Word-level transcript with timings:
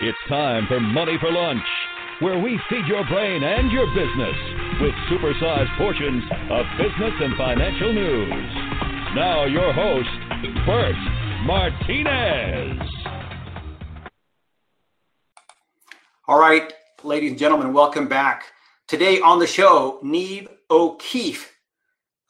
It's 0.00 0.16
time 0.28 0.64
for 0.68 0.78
Money 0.78 1.18
for 1.20 1.32
Lunch, 1.32 1.64
where 2.20 2.38
we 2.38 2.56
feed 2.70 2.86
your 2.86 3.04
brain 3.08 3.42
and 3.42 3.72
your 3.72 3.84
business 3.88 4.36
with 4.80 4.94
supersized 5.10 5.76
portions 5.76 6.22
of 6.50 6.66
business 6.78 7.14
and 7.20 7.36
financial 7.36 7.92
news. 7.92 8.30
Now, 9.16 9.46
your 9.46 9.72
host, 9.72 10.08
Bert 10.64 10.94
Martinez. 11.44 12.80
All 16.28 16.38
right, 16.38 16.72
ladies 17.02 17.30
and 17.30 17.38
gentlemen, 17.40 17.72
welcome 17.72 18.06
back. 18.06 18.44
Today 18.86 19.20
on 19.20 19.40
the 19.40 19.48
show, 19.48 19.98
Niamh 20.04 20.46
O'Keeffe. 20.70 21.56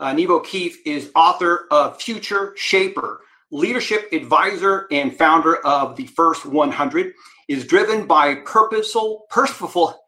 Uh, 0.00 0.14
Niamh 0.14 0.30
O'Keeffe 0.30 0.78
is 0.86 1.10
author 1.14 1.66
of 1.70 2.00
Future 2.00 2.54
Shaper, 2.56 3.20
leadership 3.50 4.10
advisor 4.14 4.86
and 4.90 5.14
founder 5.14 5.56
of 5.66 5.96
the 5.96 6.06
First 6.06 6.46
100, 6.46 7.12
is 7.48 7.66
driven 7.66 8.06
by 8.06 8.36
purposeful, 8.36 9.26
purposeful, 9.30 9.98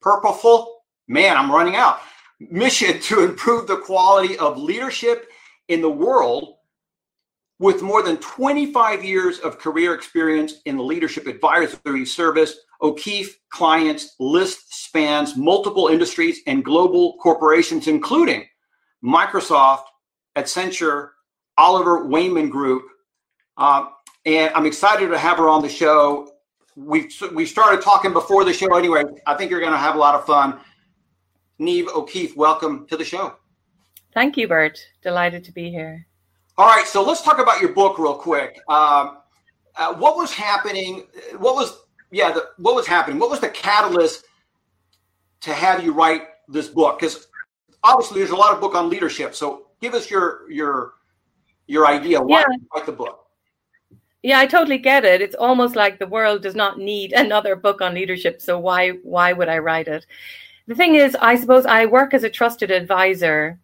purposeful, 0.00 0.82
man, 1.08 1.36
I'm 1.36 1.50
running 1.50 1.76
out, 1.76 2.00
mission 2.40 3.00
to 3.02 3.24
improve 3.24 3.66
the 3.66 3.78
quality 3.78 4.38
of 4.38 4.58
leadership 4.58 5.28
in 5.68 5.80
the 5.80 5.90
world 5.90 6.54
with 7.58 7.82
more 7.82 8.02
than 8.02 8.16
25 8.18 9.04
years 9.04 9.38
of 9.38 9.58
career 9.58 9.94
experience 9.94 10.54
in 10.64 10.76
the 10.76 10.82
leadership 10.82 11.26
advisory 11.26 12.04
service, 12.04 12.56
O'Keeffe 12.82 13.38
clients 13.50 14.16
list 14.18 14.74
spans 14.74 15.36
multiple 15.36 15.88
industries 15.88 16.40
and 16.46 16.64
global 16.64 17.16
corporations, 17.22 17.86
including 17.86 18.44
Microsoft, 19.04 19.84
Accenture, 20.36 21.10
Oliver 21.56 22.06
Wyman 22.06 22.50
Group. 22.50 22.82
Uh, 23.56 23.86
and 24.26 24.52
I'm 24.54 24.66
excited 24.66 25.08
to 25.08 25.18
have 25.18 25.38
her 25.38 25.48
on 25.48 25.62
the 25.62 25.68
show. 25.68 26.33
We 26.76 27.10
we 27.32 27.46
started 27.46 27.82
talking 27.82 28.12
before 28.12 28.44
the 28.44 28.52
show 28.52 28.74
anyway. 28.76 29.04
I 29.26 29.34
think 29.34 29.50
you're 29.50 29.60
going 29.60 29.72
to 29.72 29.78
have 29.78 29.94
a 29.94 29.98
lot 29.98 30.14
of 30.14 30.26
fun. 30.26 30.58
Niamh 31.60 31.86
O'Keeffe, 31.94 32.36
welcome 32.36 32.86
to 32.88 32.96
the 32.96 33.04
show. 33.04 33.36
Thank 34.12 34.36
you, 34.36 34.48
Bert. 34.48 34.78
Delighted 35.02 35.44
to 35.44 35.52
be 35.52 35.70
here. 35.70 36.06
All 36.56 36.66
right, 36.66 36.86
so 36.86 37.02
let's 37.02 37.22
talk 37.22 37.38
about 37.38 37.60
your 37.60 37.72
book 37.72 37.98
real 37.98 38.14
quick. 38.14 38.60
Um, 38.68 39.18
uh, 39.76 39.94
what 39.94 40.16
was 40.16 40.32
happening? 40.32 41.04
What 41.38 41.54
was 41.54 41.78
yeah? 42.10 42.32
The, 42.32 42.48
what 42.58 42.74
was 42.74 42.86
happening? 42.86 43.18
What 43.18 43.30
was 43.30 43.40
the 43.40 43.48
catalyst 43.48 44.24
to 45.42 45.52
have 45.52 45.84
you 45.84 45.92
write 45.92 46.22
this 46.48 46.68
book? 46.68 46.98
Because 46.98 47.28
obviously, 47.82 48.18
there's 48.20 48.30
a 48.30 48.36
lot 48.36 48.52
of 48.52 48.60
book 48.60 48.74
on 48.74 48.88
leadership. 48.88 49.34
So 49.34 49.66
give 49.80 49.94
us 49.94 50.10
your 50.10 50.50
your 50.50 50.94
your 51.66 51.86
idea. 51.86 52.20
Why 52.20 52.40
yeah. 52.40 52.56
write 52.74 52.86
the 52.86 52.92
book? 52.92 53.23
Yeah, 54.24 54.38
I 54.38 54.46
totally 54.46 54.78
get 54.78 55.04
it. 55.04 55.20
It's 55.20 55.34
almost 55.34 55.76
like 55.76 55.98
the 55.98 56.06
world 56.06 56.40
does 56.42 56.54
not 56.54 56.78
need 56.78 57.12
another 57.24 57.54
book 57.54 57.82
on 57.82 57.92
leadership. 57.92 58.40
So 58.40 58.58
why 58.58 58.92
why 59.02 59.34
would 59.34 59.50
I 59.50 59.58
write 59.58 59.86
it? 59.86 60.06
The 60.66 60.74
thing 60.74 60.94
is, 60.94 61.14
I 61.20 61.36
suppose 61.36 61.66
I 61.66 61.84
work 61.84 62.14
as 62.14 62.24
a 62.24 62.30
trusted 62.30 62.70
advisor 62.70 63.58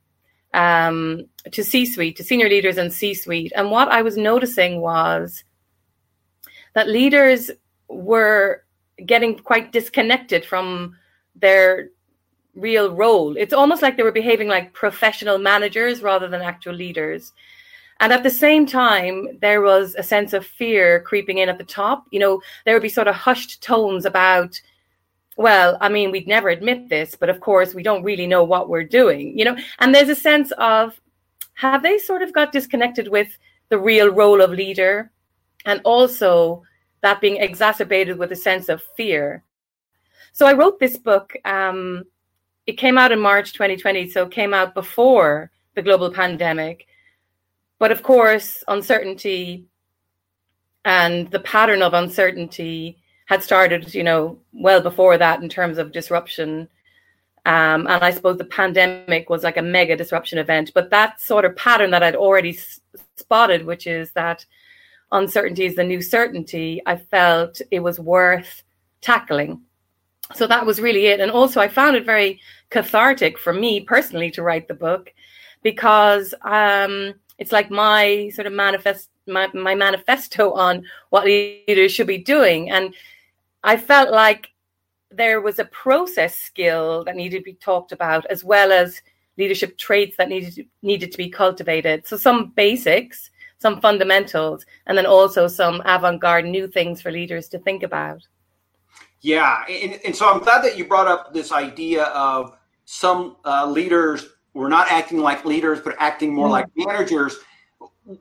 um, 0.52 1.24
to 1.50 1.64
C 1.64 1.86
suite, 1.86 2.16
to 2.18 2.24
senior 2.24 2.50
leaders 2.50 2.76
and 2.76 2.92
C 2.92 3.14
suite. 3.14 3.52
And 3.56 3.70
what 3.70 3.88
I 3.88 4.02
was 4.02 4.18
noticing 4.18 4.82
was 4.82 5.44
that 6.74 6.88
leaders 6.88 7.50
were 7.88 8.64
getting 9.06 9.38
quite 9.38 9.72
disconnected 9.72 10.44
from 10.44 10.94
their 11.34 11.88
real 12.54 12.94
role. 12.94 13.34
It's 13.38 13.54
almost 13.54 13.80
like 13.80 13.96
they 13.96 14.02
were 14.02 14.12
behaving 14.12 14.48
like 14.48 14.74
professional 14.74 15.38
managers 15.38 16.02
rather 16.02 16.28
than 16.28 16.42
actual 16.42 16.74
leaders. 16.74 17.32
And 18.00 18.12
at 18.12 18.22
the 18.22 18.30
same 18.30 18.66
time, 18.66 19.38
there 19.40 19.60
was 19.60 19.94
a 19.94 20.02
sense 20.02 20.32
of 20.32 20.46
fear 20.46 21.00
creeping 21.00 21.38
in 21.38 21.48
at 21.48 21.58
the 21.58 21.64
top. 21.64 22.06
You 22.10 22.18
know, 22.18 22.42
there 22.64 22.74
would 22.74 22.82
be 22.82 22.88
sort 22.88 23.08
of 23.08 23.14
hushed 23.14 23.62
tones 23.62 24.04
about 24.04 24.60
well, 25.36 25.78
I 25.80 25.88
mean, 25.88 26.10
we'd 26.10 26.28
never 26.28 26.50
admit 26.50 26.90
this, 26.90 27.14
but 27.14 27.30
of 27.30 27.40
course, 27.40 27.74
we 27.74 27.82
don't 27.82 28.02
really 28.02 28.26
know 28.26 28.44
what 28.44 28.68
we're 28.68 28.84
doing, 28.84 29.38
you 29.38 29.46
know? 29.46 29.56
And 29.78 29.94
there's 29.94 30.10
a 30.10 30.14
sense 30.14 30.52
of 30.58 31.00
have 31.54 31.82
they 31.82 31.96
sort 31.96 32.20
of 32.20 32.34
got 32.34 32.52
disconnected 32.52 33.08
with 33.08 33.38
the 33.70 33.78
real 33.78 34.10
role 34.10 34.42
of 34.42 34.50
leader? 34.50 35.10
And 35.64 35.80
also 35.84 36.62
that 37.02 37.22
being 37.22 37.36
exacerbated 37.36 38.18
with 38.18 38.32
a 38.32 38.36
sense 38.36 38.68
of 38.68 38.82
fear. 38.96 39.42
So 40.32 40.46
I 40.46 40.52
wrote 40.52 40.78
this 40.78 40.98
book. 40.98 41.34
Um, 41.46 42.04
it 42.66 42.74
came 42.74 42.98
out 42.98 43.12
in 43.12 43.18
March 43.18 43.54
2020, 43.54 44.10
so 44.10 44.24
it 44.24 44.30
came 44.30 44.52
out 44.52 44.74
before 44.74 45.50
the 45.74 45.82
global 45.82 46.10
pandemic. 46.10 46.86
But 47.80 47.90
of 47.90 48.04
course, 48.04 48.62
uncertainty 48.68 49.66
and 50.84 51.30
the 51.30 51.40
pattern 51.40 51.82
of 51.82 51.94
uncertainty 51.94 52.98
had 53.24 53.42
started, 53.42 53.94
you 53.94 54.04
know, 54.04 54.38
well 54.52 54.82
before 54.82 55.16
that 55.16 55.42
in 55.42 55.48
terms 55.48 55.78
of 55.78 55.90
disruption. 55.90 56.68
Um, 57.46 57.86
and 57.86 58.04
I 58.04 58.10
suppose 58.10 58.36
the 58.36 58.44
pandemic 58.44 59.30
was 59.30 59.42
like 59.42 59.56
a 59.56 59.62
mega 59.62 59.96
disruption 59.96 60.38
event. 60.38 60.72
But 60.74 60.90
that 60.90 61.22
sort 61.22 61.46
of 61.46 61.56
pattern 61.56 61.90
that 61.92 62.02
I'd 62.02 62.16
already 62.16 62.50
s- 62.50 62.80
spotted, 63.16 63.64
which 63.64 63.86
is 63.86 64.12
that 64.12 64.44
uncertainty 65.10 65.64
is 65.64 65.74
the 65.74 65.82
new 65.82 66.02
certainty, 66.02 66.82
I 66.84 66.96
felt 66.96 67.62
it 67.70 67.80
was 67.80 67.98
worth 67.98 68.62
tackling. 69.00 69.62
So 70.34 70.46
that 70.46 70.66
was 70.66 70.80
really 70.80 71.06
it. 71.06 71.18
And 71.18 71.30
also, 71.30 71.60
I 71.60 71.68
found 71.68 71.96
it 71.96 72.04
very 72.04 72.40
cathartic 72.68 73.38
for 73.38 73.54
me 73.54 73.80
personally 73.80 74.30
to 74.32 74.42
write 74.42 74.68
the 74.68 74.74
book 74.74 75.14
because 75.62 76.34
um, 76.42 77.14
it's 77.40 77.52
like 77.52 77.70
my 77.70 78.30
sort 78.34 78.46
of 78.46 78.52
manifest 78.52 79.08
my, 79.26 79.48
my 79.54 79.74
manifesto 79.74 80.52
on 80.52 80.84
what 81.08 81.24
leaders 81.24 81.92
should 81.92 82.06
be 82.06 82.18
doing. 82.18 82.70
And 82.70 82.94
I 83.64 83.76
felt 83.76 84.10
like 84.10 84.50
there 85.10 85.40
was 85.40 85.58
a 85.58 85.64
process 85.64 86.36
skill 86.36 87.04
that 87.04 87.16
needed 87.16 87.38
to 87.38 87.42
be 87.42 87.54
talked 87.54 87.92
about, 87.92 88.26
as 88.26 88.44
well 88.44 88.70
as 88.72 89.02
leadership 89.38 89.78
traits 89.78 90.16
that 90.16 90.28
needed 90.28 90.54
to, 90.54 90.64
needed 90.82 91.10
to 91.12 91.18
be 91.18 91.30
cultivated. 91.30 92.06
So 92.06 92.16
some 92.16 92.50
basics, 92.50 93.30
some 93.58 93.80
fundamentals, 93.80 94.66
and 94.86 94.96
then 94.96 95.06
also 95.06 95.48
some 95.48 95.82
avant-garde 95.84 96.44
new 96.44 96.68
things 96.68 97.00
for 97.00 97.10
leaders 97.10 97.48
to 97.48 97.58
think 97.58 97.82
about. 97.82 98.26
Yeah, 99.22 99.64
and, 99.68 99.98
and 100.04 100.16
so 100.16 100.30
I'm 100.30 100.40
glad 100.40 100.62
that 100.64 100.78
you 100.78 100.86
brought 100.86 101.08
up 101.08 101.32
this 101.32 101.52
idea 101.52 102.04
of 102.04 102.56
some 102.84 103.36
uh, 103.44 103.66
leaders 103.66 104.26
were 104.54 104.68
not 104.68 104.90
acting 104.90 105.18
like 105.18 105.44
leaders, 105.44 105.80
but 105.80 105.94
acting 105.98 106.34
more 106.34 106.48
mm. 106.48 106.52
like 106.52 106.66
managers. 106.76 107.36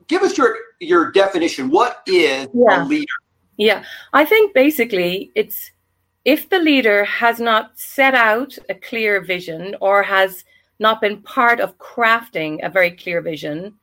Give 0.06 0.22
us 0.22 0.38
your 0.38 0.56
your 0.80 1.10
definition. 1.10 1.70
What 1.70 2.02
is 2.06 2.48
yeah. 2.54 2.84
a 2.84 2.86
leader? 2.86 3.12
Yeah, 3.56 3.84
I 4.12 4.24
think 4.24 4.54
basically 4.54 5.32
it's 5.34 5.70
if 6.24 6.48
the 6.48 6.58
leader 6.58 7.04
has 7.04 7.40
not 7.40 7.78
set 7.78 8.14
out 8.14 8.56
a 8.68 8.74
clear 8.74 9.20
vision 9.20 9.74
or 9.80 10.02
has 10.02 10.44
not 10.78 11.00
been 11.00 11.22
part 11.22 11.60
of 11.60 11.76
crafting 11.78 12.64
a 12.64 12.70
very 12.70 12.90
clear 12.90 13.20
vision, 13.20 13.74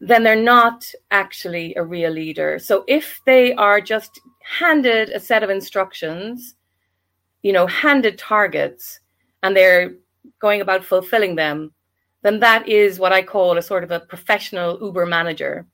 then 0.00 0.22
they're 0.22 0.36
not 0.36 0.90
actually 1.10 1.74
a 1.74 1.82
real 1.82 2.10
leader. 2.10 2.58
So 2.58 2.84
if 2.86 3.20
they 3.26 3.54
are 3.54 3.80
just 3.80 4.20
handed 4.42 5.10
a 5.10 5.20
set 5.20 5.42
of 5.42 5.50
instructions, 5.50 6.54
you 7.42 7.52
know, 7.52 7.66
handed 7.66 8.18
targets, 8.18 9.00
and 9.42 9.56
they're 9.56 9.94
going 10.40 10.60
about 10.60 10.84
fulfilling 10.84 11.34
them, 11.36 11.72
then 12.22 12.40
that 12.40 12.68
is 12.68 12.98
what 12.98 13.12
I 13.12 13.22
call 13.22 13.56
a 13.56 13.62
sort 13.62 13.84
of 13.84 13.90
a 13.90 14.00
professional 14.00 14.78
Uber 14.80 15.06
manager. 15.06 15.66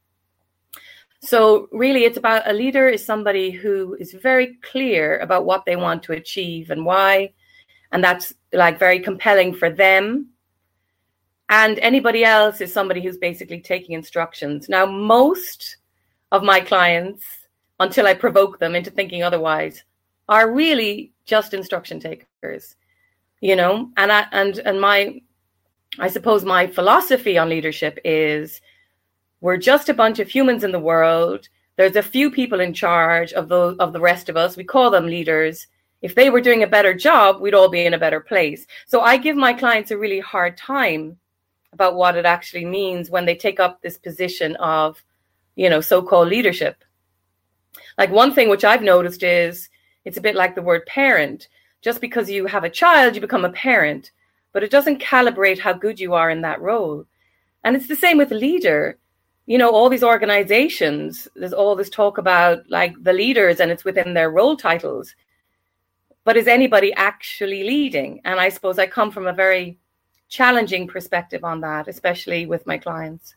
So 1.21 1.69
really 1.73 2.05
it's 2.05 2.19
about 2.19 2.49
a 2.49 2.53
leader 2.53 2.87
is 2.87 3.05
somebody 3.05 3.51
who 3.51 3.97
is 3.99 4.13
very 4.13 4.59
clear 4.63 5.19
about 5.21 5.47
what 5.47 5.65
they 5.65 5.77
want 5.77 6.03
to 6.05 6.13
achieve 6.13 6.71
and 6.71 6.85
why. 6.85 7.33
And 7.93 8.05
that's 8.05 8.35
like 8.53 8.79
very 8.79 9.01
compelling 9.01 9.55
for 9.55 9.71
them. 9.71 10.29
And 11.49 11.79
anybody 11.79 12.25
else 12.25 12.61
is 12.61 12.73
somebody 12.73 13.01
who's 13.03 13.17
basically 13.17 13.61
taking 13.61 13.95
instructions. 13.95 14.69
Now, 14.69 14.85
most 14.85 15.79
of 16.31 16.43
my 16.43 16.61
clients, 16.61 17.25
until 17.81 18.07
I 18.07 18.15
provoke 18.15 18.59
them 18.59 18.75
into 18.75 18.91
thinking 18.91 19.23
otherwise, 19.23 19.83
are 20.29 20.53
really 20.53 21.13
just 21.25 21.55
instruction 21.55 22.01
takers. 22.01 22.77
You 23.45 23.57
know, 23.57 23.91
and 23.99 24.11
I 24.11 24.25
and 24.33 24.57
and 24.61 24.81
my 24.81 25.21
I 25.99 26.09
suppose 26.09 26.47
my 26.47 26.67
philosophy 26.67 27.37
on 27.37 27.51
leadership 27.51 27.99
is 28.03 28.63
we're 29.43 29.59
just 29.59 29.91
a 29.91 30.01
bunch 30.03 30.19
of 30.19 30.31
humans 30.31 30.65
in 30.65 30.73
the 30.73 30.81
world. 30.81 31.51
There's 31.77 31.97
a 31.97 32.03
few 32.03 32.31
people 32.31 32.61
in 32.61 32.73
charge 32.73 33.35
of 33.35 33.51
the 33.51 33.77
of 33.79 33.93
the 33.93 34.01
rest 34.01 34.31
of 34.31 34.39
us. 34.39 34.57
We 34.57 34.65
call 34.65 34.91
them 34.91 35.05
leaders. 35.05 35.67
If 36.01 36.15
they 36.15 36.31
were 36.31 36.41
doing 36.41 36.63
a 36.63 36.67
better 36.67 36.95
job, 36.95 37.43
we'd 37.43 37.53
all 37.53 37.69
be 37.69 37.85
in 37.85 37.93
a 37.93 37.99
better 37.99 38.19
place. 38.19 38.67
So 38.87 39.03
I 39.03 39.19
give 39.19 39.37
my 39.37 39.53
clients 39.53 39.91
a 39.91 39.99
really 39.99 40.21
hard 40.21 40.57
time 40.57 41.19
about 41.75 41.97
what 41.97 42.17
it 42.17 42.25
actually 42.25 42.65
means 42.65 43.11
when 43.11 43.27
they 43.27 43.37
take 43.37 43.61
up 43.61 43.83
this 43.83 43.99
position 43.99 44.57
of, 44.57 45.05
you 45.55 45.69
know, 45.69 45.83
so-called 45.83 46.29
leadership. 46.29 46.83
Like 47.99 48.11
one 48.11 48.33
thing 48.33 48.49
which 48.49 48.65
I've 48.65 48.83
noticed 48.83 49.23
is 49.23 49.69
it's 50.07 50.17
a 50.17 50.23
bit 50.23 50.35
like 50.35 50.55
the 50.55 50.63
word 50.63 50.87
parent. 50.87 51.49
Just 51.85 52.01
because 52.01 52.29
you 52.29 52.47
have 52.47 52.65
a 52.65 52.71
child, 52.71 53.15
you 53.15 53.21
become 53.21 53.45
a 53.45 53.53
parent, 53.53 54.11
but 54.53 54.65
it 54.65 54.71
doesn't 54.71 55.03
calibrate 55.03 55.61
how 55.61 55.75
good 55.75 56.01
you 56.01 56.15
are 56.15 56.31
in 56.31 56.41
that 56.41 56.61
role. 56.61 57.07
And 57.63 57.77
it's 57.77 57.87
the 57.87 57.95
same 57.95 58.19
with 58.19 58.33
leader 58.33 58.99
you 59.47 59.59
know, 59.59 59.71
all 59.71 59.89
these 59.89 60.03
organizations, 60.03 61.29
there's 61.35 61.53
all 61.53 61.77
this 61.77 61.91
talk 61.91 62.19
about 62.19 62.69
like 62.71 62.95
the 63.03 63.13
leaders 63.13 63.61
and 63.61 63.71
it's 63.71 63.85
within 63.85 64.15
their 64.15 64.31
role 64.31 64.57
titles. 64.57 65.15
But 66.25 66.39
is 66.39 66.47
anybody 66.47 66.95
actually 66.95 67.65
leading? 67.65 68.23
And 68.25 68.41
I 68.41 68.49
suppose 68.49 68.79
I 68.79 68.87
come 68.87 69.11
from 69.11 69.27
a 69.27 69.33
very 69.33 69.79
challenging 70.29 70.89
perspective 70.89 71.45
on 71.45 71.61
that, 71.61 71.89
especially 71.89 72.47
with 72.47 72.67
my 72.67 72.79
clients. 72.79 73.35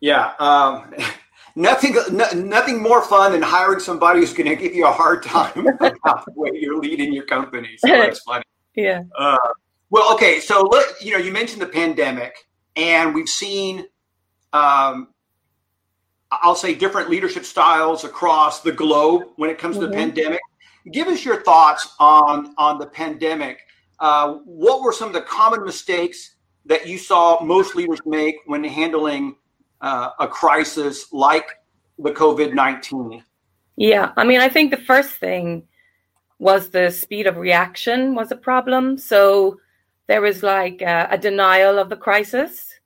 Yeah. 0.00 0.32
Um, 0.40 0.92
nothing, 1.58 1.96
no, 2.12 2.28
nothing 2.34 2.82
more 2.82 3.02
fun 3.02 3.32
than 3.32 3.42
hiring 3.42 3.80
somebody 3.80 4.20
who's 4.20 4.32
going 4.32 4.48
to 4.48 4.56
give 4.56 4.74
you 4.74 4.86
a 4.86 4.92
hard 4.92 5.22
time 5.22 5.66
about 5.80 6.24
the 6.24 6.32
way 6.34 6.50
you're 6.54 6.78
leading 6.78 7.12
your 7.12 7.24
company. 7.24 7.76
So 7.78 7.88
that's 7.88 8.20
funny. 8.20 8.44
yeah. 8.74 9.02
Uh, 9.16 9.36
well, 9.90 10.14
okay. 10.14 10.40
So, 10.40 10.62
look, 10.62 10.86
you 11.00 11.12
know, 11.12 11.18
you 11.18 11.32
mentioned 11.32 11.62
the 11.62 11.66
pandemic, 11.66 12.34
and 12.76 13.14
we've 13.14 13.28
seen 13.28 13.86
um, 14.52 15.08
I'll 16.30 16.54
say 16.54 16.74
different 16.74 17.10
leadership 17.10 17.44
styles 17.44 18.04
across 18.04 18.60
the 18.60 18.72
globe 18.72 19.24
when 19.36 19.50
it 19.50 19.58
comes 19.58 19.76
mm-hmm. 19.76 19.84
to 19.84 19.88
the 19.88 19.94
mm-hmm. 19.94 20.14
pandemic. 20.14 20.40
Give 20.92 21.08
us 21.08 21.24
your 21.24 21.42
thoughts 21.42 21.94
on 21.98 22.54
on 22.56 22.78
the 22.78 22.86
pandemic. 22.86 23.60
Uh, 24.00 24.34
what 24.44 24.82
were 24.82 24.92
some 24.92 25.08
of 25.08 25.14
the 25.14 25.22
common 25.22 25.64
mistakes 25.64 26.36
that 26.66 26.86
you 26.86 26.98
saw 26.98 27.42
most 27.42 27.74
leaders 27.74 28.00
make 28.06 28.36
when 28.46 28.62
handling 28.62 29.36
uh, 29.80 30.10
a 30.18 30.28
crisis 30.28 31.12
like 31.12 31.48
the 31.98 32.10
COVID 32.10 32.54
nineteen? 32.54 33.22
Yeah, 33.76 34.12
I 34.16 34.24
mean, 34.24 34.40
I 34.40 34.48
think 34.48 34.70
the 34.70 34.76
first 34.76 35.12
thing 35.14 35.66
was 36.38 36.70
the 36.70 36.90
speed 36.90 37.26
of 37.26 37.36
reaction 37.36 38.14
was 38.14 38.30
a 38.30 38.36
problem. 38.36 38.98
So 38.98 39.58
there 40.06 40.20
was 40.20 40.42
like 40.42 40.82
a, 40.82 41.08
a 41.10 41.18
denial 41.18 41.78
of 41.78 41.88
the 41.88 41.96
crisis 41.96 42.78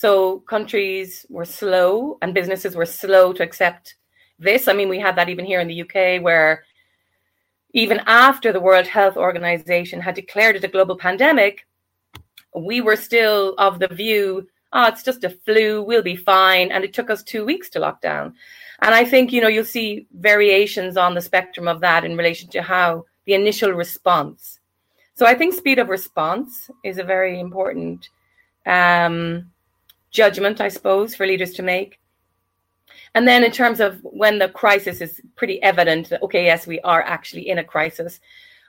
so 0.00 0.40
countries 0.48 1.26
were 1.28 1.44
slow 1.44 2.16
and 2.22 2.32
businesses 2.32 2.74
were 2.74 2.86
slow 2.86 3.34
to 3.34 3.42
accept 3.42 3.96
this. 4.38 4.66
I 4.66 4.72
mean, 4.72 4.88
we 4.88 4.98
had 4.98 5.14
that 5.16 5.28
even 5.28 5.44
here 5.44 5.60
in 5.60 5.68
the 5.68 5.82
UK, 5.82 6.22
where 6.22 6.64
even 7.74 8.00
after 8.06 8.50
the 8.50 8.60
World 8.60 8.86
Health 8.86 9.18
Organization 9.18 10.00
had 10.00 10.14
declared 10.14 10.56
it 10.56 10.64
a 10.64 10.68
global 10.68 10.96
pandemic, 10.96 11.66
we 12.56 12.80
were 12.80 12.96
still 12.96 13.54
of 13.58 13.78
the 13.78 13.88
view, 13.88 14.48
oh, 14.72 14.86
it's 14.86 15.02
just 15.02 15.24
a 15.24 15.30
flu, 15.30 15.82
we'll 15.82 16.02
be 16.02 16.16
fine. 16.16 16.70
And 16.70 16.84
it 16.84 16.92
took 16.92 17.10
us 17.10 17.22
two 17.22 17.44
weeks 17.44 17.68
to 17.70 17.80
lock 17.80 18.00
down. 18.00 18.34
And 18.80 18.94
I 18.94 19.04
think, 19.04 19.32
you 19.32 19.40
know, 19.40 19.48
you'll 19.48 19.64
see 19.64 20.06
variations 20.12 20.96
on 20.96 21.14
the 21.14 21.20
spectrum 21.20 21.68
of 21.68 21.80
that 21.80 22.04
in 22.04 22.16
relation 22.16 22.48
to 22.50 22.62
how 22.62 23.04
the 23.26 23.34
initial 23.34 23.72
response. 23.72 24.60
So 25.14 25.26
I 25.26 25.34
think 25.34 25.54
speed 25.54 25.78
of 25.78 25.88
response 25.88 26.70
is 26.82 26.98
a 26.98 27.04
very 27.04 27.40
important 27.40 28.08
um, 28.64 29.50
judgment, 30.10 30.60
I 30.60 30.68
suppose, 30.68 31.14
for 31.14 31.26
leaders 31.26 31.52
to 31.54 31.62
make. 31.62 32.00
And 33.14 33.26
then 33.26 33.44
in 33.44 33.50
terms 33.50 33.80
of 33.80 34.00
when 34.02 34.38
the 34.38 34.48
crisis 34.48 35.00
is 35.00 35.20
pretty 35.36 35.60
evident 35.62 36.12
okay, 36.22 36.44
yes, 36.44 36.66
we 36.66 36.80
are 36.80 37.02
actually 37.02 37.48
in 37.48 37.58
a 37.58 37.64
crisis, 37.64 38.20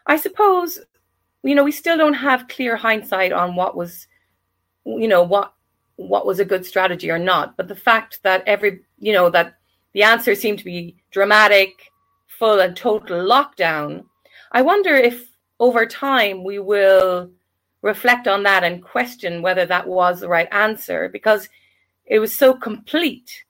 I 0.07 0.17
suppose, 0.17 0.79
you 1.43 1.55
know, 1.55 1.63
we 1.63 1.71
still 1.71 1.97
don't 1.97 2.13
have 2.13 2.47
clear 2.47 2.75
hindsight 2.75 3.31
on 3.31 3.55
what 3.55 3.75
was, 3.75 4.07
you 4.85 5.07
know, 5.07 5.23
what 5.23 5.53
what 5.95 6.25
was 6.25 6.39
a 6.39 6.45
good 6.45 6.65
strategy 6.65 7.11
or 7.11 7.19
not. 7.19 7.57
But 7.57 7.67
the 7.67 7.75
fact 7.75 8.19
that 8.23 8.43
every, 8.47 8.81
you 8.99 9.13
know, 9.13 9.29
that 9.29 9.55
the 9.93 10.03
answer 10.03 10.35
seemed 10.35 10.59
to 10.59 10.65
be 10.65 10.95
dramatic, 11.11 11.91
full 12.27 12.59
and 12.59 12.75
total 12.75 13.23
lockdown, 13.23 14.05
I 14.51 14.61
wonder 14.61 14.95
if 14.95 15.29
over 15.59 15.85
time 15.85 16.43
we 16.43 16.59
will 16.59 17.29
reflect 17.81 18.27
on 18.27 18.43
that 18.43 18.63
and 18.63 18.83
question 18.83 19.41
whether 19.41 19.65
that 19.65 19.87
was 19.87 20.19
the 20.19 20.27
right 20.27 20.47
answer 20.51 21.09
because 21.09 21.49
it 22.05 22.19
was 22.19 22.33
so 22.33 22.53
complete. 22.53 23.43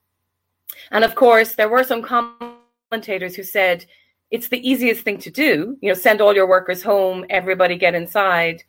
And 0.91 1.03
of 1.03 1.15
course, 1.15 1.55
there 1.55 1.69
were 1.69 1.83
some 1.83 2.01
commentators 2.01 3.35
who 3.35 3.43
said 3.43 3.85
it's 4.29 4.47
the 4.47 4.67
easiest 4.67 5.01
thing 5.01 5.17
to 5.19 5.29
do, 5.29 5.77
you 5.81 5.89
know, 5.89 5.93
send 5.93 6.21
all 6.21 6.33
your 6.33 6.47
workers 6.47 6.81
home, 6.81 7.25
everybody 7.29 7.77
get 7.77 7.95
inside. 7.95 8.63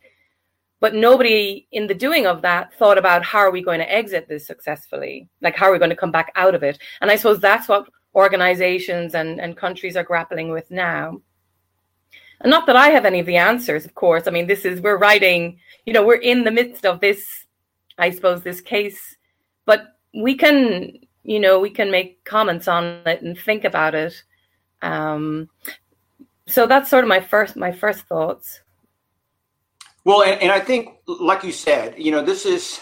But 0.83 0.93
nobody 0.93 1.65
in 1.71 1.87
the 1.87 1.93
doing 1.93 2.27
of 2.27 2.41
that 2.41 2.73
thought 2.73 2.97
about 2.97 3.23
how 3.23 3.37
are 3.37 3.51
we 3.51 3.63
going 3.63 3.79
to 3.79 3.89
exit 3.89 4.27
this 4.27 4.45
successfully? 4.45 5.29
Like, 5.39 5.55
how 5.55 5.67
are 5.67 5.71
we 5.71 5.79
going 5.79 5.91
to 5.91 5.95
come 5.95 6.11
back 6.11 6.33
out 6.35 6.55
of 6.55 6.61
it? 6.61 6.77
And 6.99 7.09
I 7.09 7.15
suppose 7.15 7.39
that's 7.39 7.69
what 7.69 7.87
organizations 8.13 9.15
and, 9.15 9.39
and 9.39 9.55
countries 9.55 9.95
are 9.95 10.03
grappling 10.03 10.49
with 10.51 10.69
now. 10.69 11.21
And 12.41 12.51
not 12.51 12.65
that 12.65 12.75
I 12.75 12.89
have 12.89 13.05
any 13.05 13.21
of 13.21 13.25
the 13.25 13.37
answers, 13.37 13.85
of 13.85 13.95
course. 13.95 14.27
I 14.27 14.31
mean, 14.31 14.45
this 14.45 14.65
is, 14.65 14.81
we're 14.81 14.97
writing, 14.97 15.57
you 15.85 15.93
know, 15.93 16.05
we're 16.05 16.15
in 16.15 16.43
the 16.43 16.51
midst 16.51 16.85
of 16.85 16.99
this, 16.99 17.45
I 17.97 18.09
suppose, 18.09 18.43
this 18.43 18.59
case, 18.59 19.15
but 19.65 19.85
we 20.13 20.35
can, 20.35 20.99
you 21.23 21.39
know, 21.39 21.61
we 21.61 21.69
can 21.69 21.91
make 21.91 22.25
comments 22.25 22.67
on 22.67 22.83
it 23.05 23.21
and 23.21 23.39
think 23.39 23.63
about 23.63 23.95
it. 23.95 24.21
Um, 24.81 25.47
so 26.45 26.67
that's 26.67 26.89
sort 26.89 27.05
of 27.05 27.07
my 27.07 27.21
first, 27.21 27.55
my 27.55 27.71
first 27.71 28.01
thoughts. 28.01 28.59
Well, 30.05 30.23
and, 30.23 30.41
and 30.41 30.51
I 30.51 30.59
think, 30.59 30.89
like 31.07 31.43
you 31.43 31.51
said, 31.51 31.95
you 31.97 32.11
know, 32.11 32.23
this 32.23 32.45
is, 32.45 32.79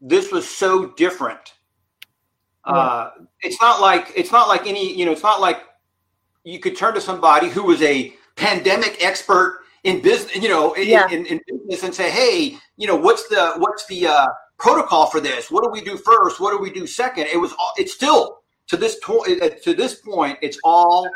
this 0.00 0.32
was 0.32 0.48
so 0.48 0.88
different. 0.94 1.54
Yeah. 2.66 2.72
Uh, 2.72 3.10
it's 3.40 3.60
not 3.60 3.80
like, 3.80 4.12
it's 4.16 4.32
not 4.32 4.48
like 4.48 4.66
any, 4.66 4.96
you 4.96 5.04
know, 5.04 5.12
it's 5.12 5.22
not 5.22 5.40
like 5.40 5.62
you 6.44 6.58
could 6.58 6.76
turn 6.76 6.94
to 6.94 7.00
somebody 7.00 7.48
who 7.48 7.62
was 7.62 7.80
a, 7.82 8.14
pandemic 8.36 9.02
expert 9.04 9.60
in 9.84 10.00
business, 10.00 10.36
you 10.36 10.48
know, 10.48 10.76
yeah. 10.76 11.08
in, 11.10 11.26
in, 11.26 11.40
business 11.46 11.82
and 11.82 11.94
say, 11.94 12.10
hey, 12.10 12.56
you 12.76 12.86
know, 12.86 12.96
what's 12.96 13.28
the 13.28 13.54
what's 13.58 13.86
the 13.86 14.06
uh, 14.06 14.26
protocol 14.58 15.06
for 15.06 15.20
this? 15.20 15.50
What 15.50 15.64
do 15.64 15.70
we 15.70 15.80
do 15.80 15.96
first? 15.96 16.40
What 16.40 16.52
do 16.52 16.58
we 16.58 16.70
do 16.70 16.86
second? 16.86 17.26
It 17.26 17.40
was 17.40 17.52
all, 17.52 17.72
it's 17.76 17.92
still 17.92 18.42
to 18.68 18.76
this 18.76 18.98
point 19.02 19.42
uh, 19.42 19.50
to 19.62 19.74
this 19.74 19.94
point, 19.94 20.38
it's 20.40 20.58
all, 20.64 21.08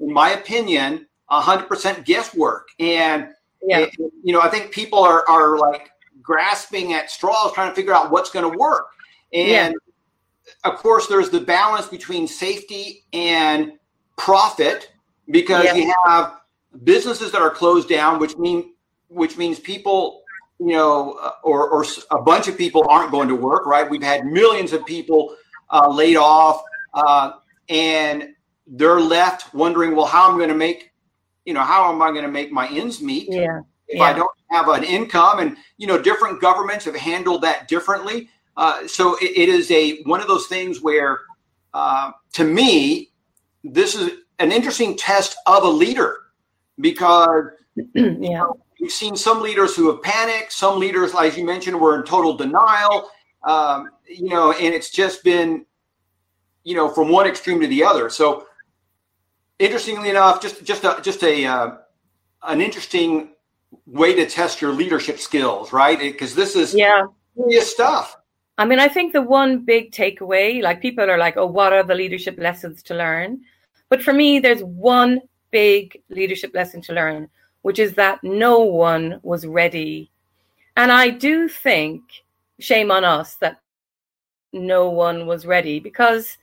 in 0.00 0.12
my 0.12 0.30
opinion, 0.30 1.06
hundred 1.28 1.68
percent 1.68 2.04
guesswork. 2.04 2.68
And 2.80 3.28
yeah. 3.62 3.80
It, 3.80 3.90
you 3.98 4.32
know, 4.32 4.40
I 4.40 4.48
think 4.48 4.70
people 4.70 5.00
are 5.00 5.28
are 5.28 5.58
like 5.58 5.90
grasping 6.22 6.92
at 6.92 7.10
straws, 7.10 7.52
trying 7.52 7.70
to 7.70 7.74
figure 7.74 7.94
out 7.94 8.10
what's 8.10 8.30
going 8.30 8.50
to 8.50 8.58
work. 8.58 8.88
And 9.32 9.74
yeah. 10.44 10.70
of 10.70 10.78
course, 10.78 11.06
there's 11.06 11.30
the 11.30 11.40
balance 11.40 11.86
between 11.86 12.26
safety 12.26 13.04
and 13.12 13.72
profit 14.16 14.92
because 15.30 15.64
yeah. 15.64 15.74
you 15.74 15.94
have 16.04 16.40
businesses 16.84 17.32
that 17.32 17.42
are 17.42 17.50
closed 17.50 17.88
down, 17.88 18.18
which 18.18 18.36
mean 18.36 18.74
which 19.08 19.38
means 19.38 19.58
people, 19.58 20.22
you 20.58 20.72
know, 20.72 21.12
uh, 21.22 21.32
or 21.42 21.68
or 21.68 21.84
a 22.10 22.20
bunch 22.22 22.48
of 22.48 22.56
people 22.56 22.86
aren't 22.88 23.10
going 23.10 23.28
to 23.28 23.36
work. 23.36 23.66
Right? 23.66 23.88
We've 23.88 24.02
had 24.02 24.26
millions 24.26 24.72
of 24.72 24.84
people 24.86 25.34
uh, 25.70 25.88
laid 25.88 26.16
off, 26.16 26.62
uh, 26.94 27.32
and 27.68 28.34
they're 28.66 29.00
left 29.00 29.54
wondering, 29.54 29.96
well, 29.96 30.06
how 30.06 30.30
I'm 30.30 30.36
going 30.36 30.50
to 30.50 30.54
make, 30.54 30.90
you 31.48 31.54
know, 31.54 31.62
how 31.62 31.90
am 31.90 32.02
I 32.02 32.10
going 32.10 32.24
to 32.24 32.30
make 32.30 32.52
my 32.52 32.68
ends 32.68 33.00
meet? 33.00 33.26
Yeah. 33.30 33.60
If 33.86 33.96
yeah. 33.96 34.02
I 34.02 34.12
don't 34.12 34.30
have 34.50 34.68
an 34.68 34.84
income, 34.84 35.38
and 35.38 35.56
you 35.78 35.86
know, 35.86 35.98
different 35.98 36.42
governments 36.42 36.84
have 36.84 36.94
handled 36.94 37.40
that 37.40 37.68
differently. 37.68 38.28
Uh, 38.58 38.86
so 38.86 39.16
it, 39.16 39.30
it 39.34 39.48
is 39.48 39.70
a 39.70 40.02
one 40.02 40.20
of 40.20 40.28
those 40.28 40.46
things 40.46 40.82
where, 40.82 41.20
uh, 41.72 42.12
to 42.34 42.44
me, 42.44 43.12
this 43.64 43.94
is 43.94 44.10
an 44.40 44.52
interesting 44.52 44.94
test 44.94 45.38
of 45.46 45.62
a 45.62 45.68
leader 45.68 46.18
because 46.80 47.46
yeah. 47.94 48.44
we've 48.78 48.92
seen 48.92 49.16
some 49.16 49.40
leaders 49.40 49.74
who 49.74 49.90
have 49.90 50.02
panicked. 50.02 50.52
Some 50.52 50.78
leaders, 50.78 51.14
as 51.18 51.38
you 51.38 51.46
mentioned, 51.46 51.80
were 51.80 51.98
in 51.98 52.04
total 52.04 52.36
denial. 52.36 53.08
Um, 53.44 53.88
you 54.06 54.28
know, 54.28 54.52
and 54.52 54.74
it's 54.74 54.90
just 54.90 55.24
been, 55.24 55.64
you 56.64 56.74
know, 56.74 56.90
from 56.90 57.08
one 57.08 57.26
extreme 57.26 57.58
to 57.62 57.66
the 57.66 57.84
other. 57.84 58.10
So, 58.10 58.47
interestingly 59.58 60.10
enough, 60.10 60.40
just 60.40 60.64
just 60.64 60.84
a, 60.84 60.98
just 61.02 61.22
a 61.22 61.46
uh, 61.46 61.76
an 62.44 62.60
interesting 62.60 63.30
way 63.86 64.14
to 64.14 64.26
test 64.26 64.60
your 64.60 64.72
leadership 64.72 65.18
skills, 65.18 65.72
right? 65.72 65.98
Because 65.98 66.34
this 66.34 66.56
is 66.56 66.74
yeah 66.74 67.06
serious 67.36 67.70
stuff. 67.70 68.16
I 68.58 68.64
mean, 68.64 68.80
I 68.80 68.88
think 68.88 69.12
the 69.12 69.22
one 69.22 69.64
big 69.64 69.92
takeaway, 69.92 70.60
like 70.60 70.82
people 70.82 71.08
are 71.08 71.18
like, 71.18 71.36
oh, 71.36 71.46
what 71.46 71.72
are 71.72 71.84
the 71.84 71.94
leadership 71.94 72.36
lessons 72.38 72.82
to 72.84 72.94
learn? 72.94 73.40
But 73.88 74.02
for 74.02 74.12
me, 74.12 74.40
there's 74.40 74.62
one 74.62 75.20
big 75.52 76.02
leadership 76.08 76.52
lesson 76.54 76.82
to 76.82 76.92
learn, 76.92 77.28
which 77.62 77.78
is 77.78 77.94
that 77.94 78.18
no 78.24 78.58
one 78.58 79.20
was 79.22 79.46
ready. 79.46 80.10
And 80.76 80.90
I 80.90 81.10
do 81.10 81.48
think, 81.48 82.02
shame 82.58 82.90
on 82.90 83.04
us, 83.04 83.36
that 83.36 83.60
no 84.52 84.88
one 84.90 85.26
was 85.26 85.46
ready 85.46 85.78
because 85.78 86.36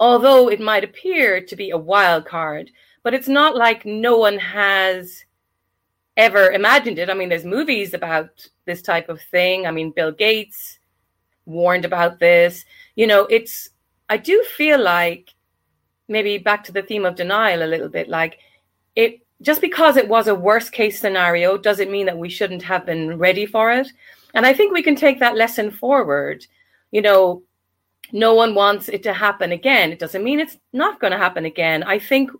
although 0.00 0.48
it 0.48 0.60
might 0.60 0.84
appear 0.84 1.40
to 1.40 1.56
be 1.56 1.70
a 1.70 1.78
wild 1.78 2.24
card, 2.24 2.70
but 3.02 3.14
it's 3.14 3.28
not 3.28 3.56
like 3.56 3.84
no 3.84 4.16
one 4.16 4.38
has 4.38 5.24
ever 6.16 6.50
imagined 6.50 6.98
it. 6.98 7.10
I 7.10 7.14
mean, 7.14 7.28
there's 7.28 7.44
movies 7.44 7.94
about 7.94 8.46
this 8.66 8.82
type 8.82 9.08
of 9.08 9.20
thing. 9.20 9.66
I 9.66 9.70
mean, 9.70 9.90
Bill 9.90 10.12
Gates 10.12 10.78
warned 11.44 11.84
about 11.84 12.18
this. 12.18 12.64
You 12.94 13.06
know, 13.06 13.26
it's, 13.26 13.70
I 14.08 14.16
do 14.16 14.44
feel 14.56 14.80
like 14.82 15.34
maybe 16.08 16.38
back 16.38 16.64
to 16.64 16.72
the 16.72 16.82
theme 16.82 17.04
of 17.04 17.16
denial 17.16 17.62
a 17.62 17.66
little 17.66 17.88
bit 17.88 18.08
like 18.08 18.38
it 18.94 19.20
just 19.40 19.62
because 19.62 19.96
it 19.96 20.06
was 20.06 20.28
a 20.28 20.34
worst 20.34 20.70
case 20.70 21.00
scenario 21.00 21.56
doesn't 21.56 21.90
mean 21.90 22.04
that 22.04 22.18
we 22.18 22.28
shouldn't 22.28 22.62
have 22.62 22.84
been 22.84 23.16
ready 23.16 23.46
for 23.46 23.72
it 23.72 23.88
and 24.34 24.44
i 24.44 24.52
think 24.52 24.70
we 24.70 24.82
can 24.82 24.94
take 24.94 25.18
that 25.18 25.34
lesson 25.34 25.70
forward 25.70 26.44
you 26.94 27.02
know, 27.02 27.42
no 28.12 28.34
one 28.34 28.54
wants 28.54 28.88
it 28.88 29.02
to 29.04 29.12
happen 29.12 29.52
again. 29.52 29.92
It 29.92 29.98
doesn't 29.98 30.24
mean 30.24 30.40
it's 30.40 30.58
not 30.72 31.00
going 31.00 31.12
to 31.12 31.18
happen 31.18 31.44
again. 31.44 31.82
I 31.82 31.98
think, 31.98 32.30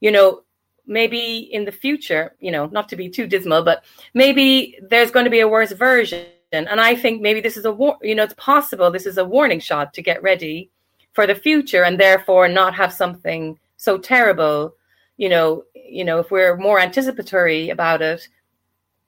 you 0.00 0.10
know, 0.10 0.42
maybe 0.86 1.48
in 1.52 1.64
the 1.64 1.72
future, 1.72 2.34
you 2.40 2.50
know, 2.50 2.66
not 2.66 2.88
to 2.88 2.96
be 2.96 3.08
too 3.08 3.26
dismal, 3.26 3.62
but 3.62 3.84
maybe 4.14 4.78
there's 4.88 5.10
going 5.10 5.24
to 5.24 5.30
be 5.30 5.40
a 5.40 5.48
worse 5.48 5.72
version. 5.72 6.26
And 6.52 6.80
I 6.80 6.94
think 6.94 7.20
maybe 7.20 7.40
this 7.40 7.56
is 7.56 7.66
a 7.66 7.72
war, 7.72 7.98
you 8.02 8.14
know, 8.14 8.24
it's 8.24 8.34
possible 8.34 8.90
this 8.90 9.06
is 9.06 9.18
a 9.18 9.24
warning 9.24 9.60
shot 9.60 9.92
to 9.94 10.02
get 10.02 10.22
ready 10.22 10.70
for 11.12 11.26
the 11.26 11.34
future 11.34 11.84
and 11.84 12.00
therefore 12.00 12.48
not 12.48 12.74
have 12.74 12.92
something 12.92 13.58
so 13.76 13.98
terrible. 13.98 14.74
You 15.18 15.28
know, 15.28 15.64
you 15.74 16.04
know, 16.04 16.20
if 16.20 16.30
we're 16.30 16.56
more 16.56 16.80
anticipatory 16.80 17.70
about 17.70 18.00
it, 18.00 18.26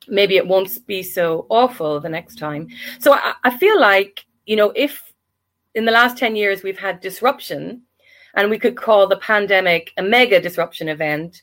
maybe 0.08 0.36
it 0.36 0.46
won't 0.46 0.86
be 0.86 1.02
so 1.02 1.46
awful 1.48 2.00
the 2.00 2.08
next 2.08 2.38
time. 2.38 2.68
So 2.98 3.14
I, 3.14 3.34
I 3.44 3.56
feel 3.56 3.80
like, 3.80 4.26
you 4.44 4.56
know, 4.56 4.72
if 4.76 5.09
in 5.74 5.84
the 5.84 5.92
last 5.92 6.18
10 6.18 6.36
years 6.36 6.62
we've 6.62 6.78
had 6.78 7.00
disruption 7.00 7.82
and 8.34 8.50
we 8.50 8.58
could 8.58 8.76
call 8.76 9.06
the 9.06 9.16
pandemic 9.16 9.92
a 9.96 10.02
mega 10.02 10.40
disruption 10.40 10.88
event, 10.88 11.42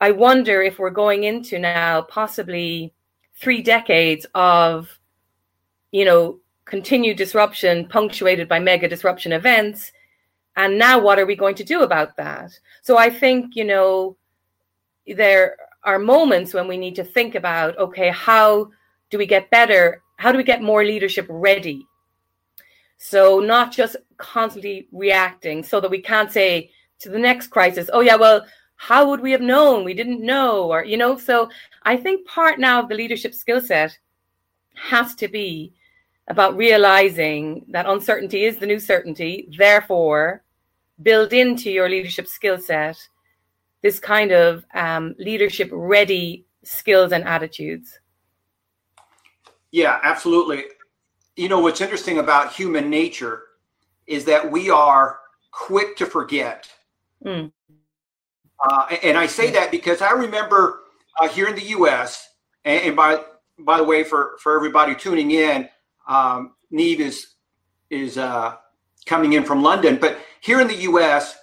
I 0.00 0.10
wonder 0.10 0.62
if 0.62 0.78
we're 0.78 0.90
going 0.90 1.24
into 1.24 1.58
now 1.58 2.02
possibly 2.02 2.92
three 3.36 3.62
decades 3.62 4.26
of, 4.34 4.88
you 5.90 6.04
know, 6.04 6.40
continued 6.64 7.16
disruption 7.16 7.86
punctuated 7.88 8.48
by 8.48 8.58
mega 8.58 8.88
disruption 8.88 9.32
events. 9.32 9.92
And 10.56 10.78
now 10.78 11.00
what 11.00 11.18
are 11.18 11.26
we 11.26 11.36
going 11.36 11.54
to 11.56 11.64
do 11.64 11.82
about 11.82 12.16
that? 12.16 12.52
So 12.82 12.96
I 12.98 13.10
think, 13.10 13.56
you 13.56 13.64
know, 13.64 14.16
there 15.06 15.56
are 15.84 15.98
moments 15.98 16.54
when 16.54 16.68
we 16.68 16.76
need 16.76 16.94
to 16.96 17.04
think 17.04 17.34
about 17.34 17.76
okay, 17.78 18.10
how 18.10 18.70
do 19.10 19.18
we 19.18 19.26
get 19.26 19.50
better? 19.50 20.02
How 20.16 20.30
do 20.30 20.38
we 20.38 20.44
get 20.44 20.62
more 20.62 20.84
leadership 20.84 21.26
ready? 21.28 21.86
So, 23.04 23.40
not 23.40 23.72
just 23.72 23.96
constantly 24.16 24.86
reacting 24.92 25.64
so 25.64 25.80
that 25.80 25.90
we 25.90 26.00
can't 26.00 26.30
say 26.30 26.70
to 27.00 27.08
the 27.08 27.18
next 27.18 27.48
crisis, 27.48 27.90
oh, 27.92 27.98
yeah, 27.98 28.14
well, 28.14 28.46
how 28.76 29.10
would 29.10 29.18
we 29.18 29.32
have 29.32 29.40
known? 29.40 29.82
We 29.84 29.92
didn't 29.92 30.24
know. 30.24 30.70
Or, 30.70 30.84
you 30.84 30.96
know, 30.96 31.18
so 31.18 31.50
I 31.82 31.96
think 31.96 32.28
part 32.28 32.60
now 32.60 32.80
of 32.80 32.88
the 32.88 32.94
leadership 32.94 33.34
skill 33.34 33.60
set 33.60 33.98
has 34.74 35.16
to 35.16 35.26
be 35.26 35.72
about 36.28 36.56
realizing 36.56 37.66
that 37.70 37.86
uncertainty 37.86 38.44
is 38.44 38.58
the 38.58 38.66
new 38.66 38.78
certainty. 38.78 39.48
Therefore, 39.58 40.44
build 41.02 41.32
into 41.32 41.72
your 41.72 41.88
leadership 41.88 42.28
skill 42.28 42.56
set 42.56 42.96
this 43.82 43.98
kind 43.98 44.30
of 44.30 44.64
um, 44.74 45.16
leadership 45.18 45.68
ready 45.72 46.46
skills 46.62 47.10
and 47.10 47.24
attitudes. 47.24 47.98
Yeah, 49.72 49.98
absolutely. 50.04 50.66
You 51.36 51.48
know, 51.48 51.60
what's 51.60 51.80
interesting 51.80 52.18
about 52.18 52.52
human 52.52 52.90
nature 52.90 53.44
is 54.06 54.24
that 54.26 54.50
we 54.50 54.70
are 54.70 55.18
quick 55.50 55.96
to 55.96 56.06
forget. 56.06 56.68
Mm. 57.24 57.52
Uh, 58.64 58.96
and 59.02 59.16
I 59.16 59.26
say 59.26 59.50
that 59.50 59.70
because 59.70 60.02
I 60.02 60.12
remember 60.12 60.80
uh, 61.20 61.28
here 61.28 61.48
in 61.48 61.54
the 61.54 61.64
U.S. 61.68 62.28
And, 62.64 62.82
and, 62.82 62.96
by 62.96 63.22
by 63.58 63.78
the 63.78 63.84
way, 63.84 64.04
for 64.04 64.36
for 64.40 64.56
everybody 64.56 64.94
tuning 64.94 65.30
in, 65.30 65.68
um, 66.06 66.54
Niamh 66.72 67.00
is 67.00 67.34
is 67.90 68.18
uh, 68.18 68.56
coming 69.06 69.32
in 69.32 69.44
from 69.44 69.62
London, 69.62 69.98
but 70.00 70.18
here 70.40 70.60
in 70.60 70.68
the 70.68 70.76
U.S 70.76 71.36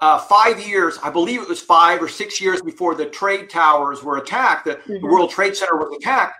uh, 0.00 0.18
five 0.18 0.60
years, 0.66 0.98
I 1.02 1.10
believe 1.10 1.40
it 1.40 1.48
was 1.48 1.60
five 1.60 2.02
or 2.02 2.08
six 2.08 2.40
years 2.40 2.60
before 2.60 2.94
the 2.94 3.06
trade 3.06 3.48
towers 3.48 4.02
were 4.02 4.18
attacked, 4.18 4.66
the, 4.66 4.74
mm-hmm. 4.74 4.94
the 4.94 5.06
World 5.06 5.30
Trade 5.30 5.56
Center 5.56 5.76
was 5.76 5.96
attacked. 5.96 6.34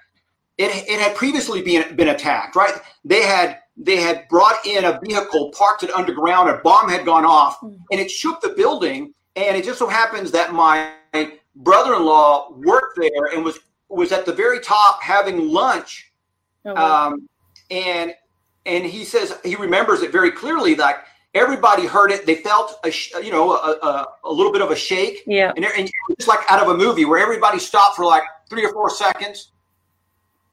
It, 0.59 0.89
it 0.89 1.01
had 1.01 1.15
previously 1.15 1.63
been 1.63 1.97
been 1.97 2.09
attacked, 2.09 2.57
right? 2.57 2.75
They 3.05 3.23
had 3.23 3.59
they 3.77 3.97
had 3.97 4.27
brought 4.29 4.65
in 4.67 4.85
a 4.85 4.99
vehicle, 5.05 5.53
parked 5.57 5.83
it 5.83 5.91
underground, 5.91 6.49
a 6.49 6.59
bomb 6.59 6.89
had 6.89 7.05
gone 7.05 7.25
off, 7.25 7.61
mm-hmm. 7.61 7.77
and 7.91 8.01
it 8.01 8.11
shook 8.11 8.41
the 8.41 8.51
building. 8.51 9.13
And 9.37 9.55
it 9.55 9.65
just 9.65 9.79
so 9.79 9.87
happens 9.87 10.31
that 10.31 10.55
my 10.55 10.93
brother-in-law 11.57 12.55
worked 12.57 12.99
there 12.99 13.35
and 13.35 13.45
was 13.45 13.59
was 13.89 14.13
at 14.13 14.25
the 14.25 14.33
very 14.33 14.61
top 14.61 15.03
having 15.03 15.51
lunch, 15.51 16.11
oh, 16.65 16.73
wow. 16.73 17.09
um, 17.09 17.29
and 17.71 18.15
and 18.65 18.87
he 18.87 19.05
says 19.05 19.39
he 19.45 19.57
remembers 19.57 20.01
it 20.01 20.11
very 20.11 20.31
clearly, 20.31 20.75
like 20.75 20.97
Everybody 21.37 21.87
heard 21.87 22.11
it. 22.11 22.25
They 22.25 22.37
felt 22.37 22.81
a 22.83 22.91
you 23.23 23.31
know 23.31 23.53
a, 23.53 23.79
a, 23.83 24.07
a 24.25 24.33
little 24.33 24.51
bit 24.51 24.63
of 24.63 24.71
a 24.71 24.77
shake. 24.77 25.23
Yeah. 25.27 25.53
And, 25.55 25.67
and 25.67 25.91
it's 26.09 26.27
like 26.27 26.41
out 26.51 26.63
of 26.63 26.69
a 26.69 26.77
movie 26.77 27.05
where 27.05 27.19
everybody 27.19 27.59
stopped 27.59 27.97
for 27.97 28.07
like 28.07 28.23
three 28.49 28.65
or 28.65 28.73
four 28.73 28.89
seconds, 28.89 29.53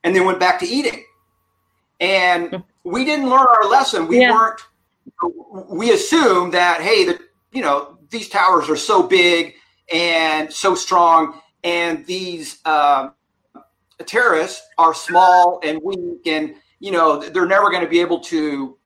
and 0.03 0.15
then 0.15 0.25
went 0.25 0.39
back 0.39 0.59
to 0.59 0.65
eating. 0.65 1.03
And 1.99 2.63
we 2.83 3.05
didn't 3.05 3.29
learn 3.29 3.45
our 3.47 3.69
lesson. 3.69 4.07
We 4.07 4.21
yeah. 4.21 4.31
weren't. 4.31 4.61
We 5.69 5.91
assumed 5.91 6.53
that 6.53 6.81
hey, 6.81 7.05
the 7.05 7.19
you 7.51 7.61
know 7.61 7.97
these 8.09 8.29
towers 8.29 8.69
are 8.69 8.75
so 8.75 9.03
big 9.03 9.55
and 9.91 10.51
so 10.51 10.75
strong, 10.75 11.41
and 11.63 12.05
these 12.05 12.59
uh, 12.65 13.09
terrorists 14.05 14.61
are 14.77 14.93
small 14.93 15.59
and 15.63 15.81
weak, 15.83 16.25
and 16.25 16.55
you 16.79 16.91
know 16.91 17.19
they're 17.19 17.45
never 17.45 17.69
going 17.69 17.83
to 17.83 17.89
be 17.89 18.01
able 18.01 18.19
to 18.21 18.77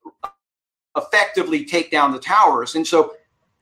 effectively 0.95 1.63
take 1.63 1.91
down 1.91 2.11
the 2.11 2.19
towers. 2.19 2.75
And 2.75 2.85
so 2.85 3.13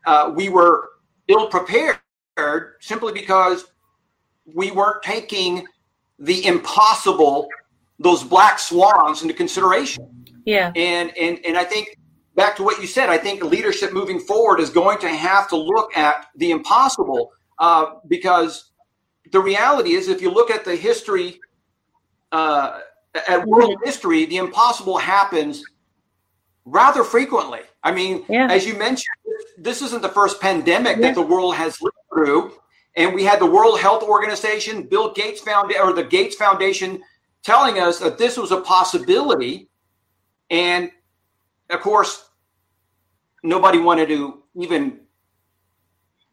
uh, 0.06 0.32
we 0.34 0.50
were 0.50 0.90
ill 1.28 1.48
prepared 1.48 2.00
simply 2.80 3.14
because 3.14 3.66
we 4.54 4.72
weren't 4.72 5.04
taking 5.04 5.66
the 6.20 6.46
impossible, 6.46 7.48
those 8.00 8.24
black 8.24 8.60
swans 8.60 9.22
into 9.22 9.34
consideration. 9.34 10.26
Yeah. 10.46 10.72
And 10.76 11.16
and 11.18 11.40
and 11.46 11.58
I 11.58 11.64
think 11.64 11.98
back 12.36 12.56
to 12.58 12.64
what 12.64 12.82
you 12.82 12.88
said, 12.88 13.10
I 13.10 13.18
think 13.18 13.44
leadership 13.44 13.94
moving 13.94 14.20
forward 14.20 14.60
is 14.60 14.70
going 14.70 15.00
to 15.00 15.10
have 15.10 15.50
to 15.50 15.58
look 15.58 15.96
at 15.98 16.28
the 16.36 16.52
impossible 16.52 17.32
uh, 17.60 17.96
because 18.08 18.72
the 19.32 19.40
reality 19.40 19.94
is, 19.94 20.08
if 20.08 20.22
you 20.22 20.30
look 20.30 20.52
at 20.52 20.66
the 20.66 20.76
history, 20.76 21.40
uh, 22.32 22.80
at 23.28 23.46
world 23.48 23.78
history, 23.84 24.26
the 24.26 24.38
impossible 24.38 24.98
happens 24.98 25.64
rather 26.66 27.04
frequently. 27.04 27.62
I 27.84 27.92
mean, 27.92 28.26
yeah. 28.28 28.52
as 28.52 28.66
you 28.66 28.76
mentioned, 28.76 29.16
this 29.58 29.82
isn't 29.82 30.02
the 30.02 30.10
first 30.10 30.42
pandemic 30.42 30.98
yeah. 30.98 31.08
that 31.08 31.16
the 31.16 31.22
world 31.22 31.56
has 31.56 31.82
lived 31.82 31.96
through. 32.14 32.54
And 32.96 33.14
we 33.14 33.24
had 33.24 33.40
the 33.40 33.46
World 33.46 33.80
Health 33.80 34.04
Organization, 34.04 34.84
Bill 34.84 35.12
Gates 35.14 35.42
Foundation, 35.42 35.82
or 35.82 35.94
the 35.94 36.04
Gates 36.04 36.36
Foundation 36.36 37.02
telling 37.44 37.80
us 37.80 38.00
that 38.00 38.18
this 38.18 38.38
was 38.38 38.52
a 38.52 38.62
possibility. 38.62 39.70
And 40.50 40.92
of 41.70 41.82
course, 41.82 42.30
nobody 43.44 43.80
wanted 43.80 44.08
to 44.10 44.44
even 44.56 45.02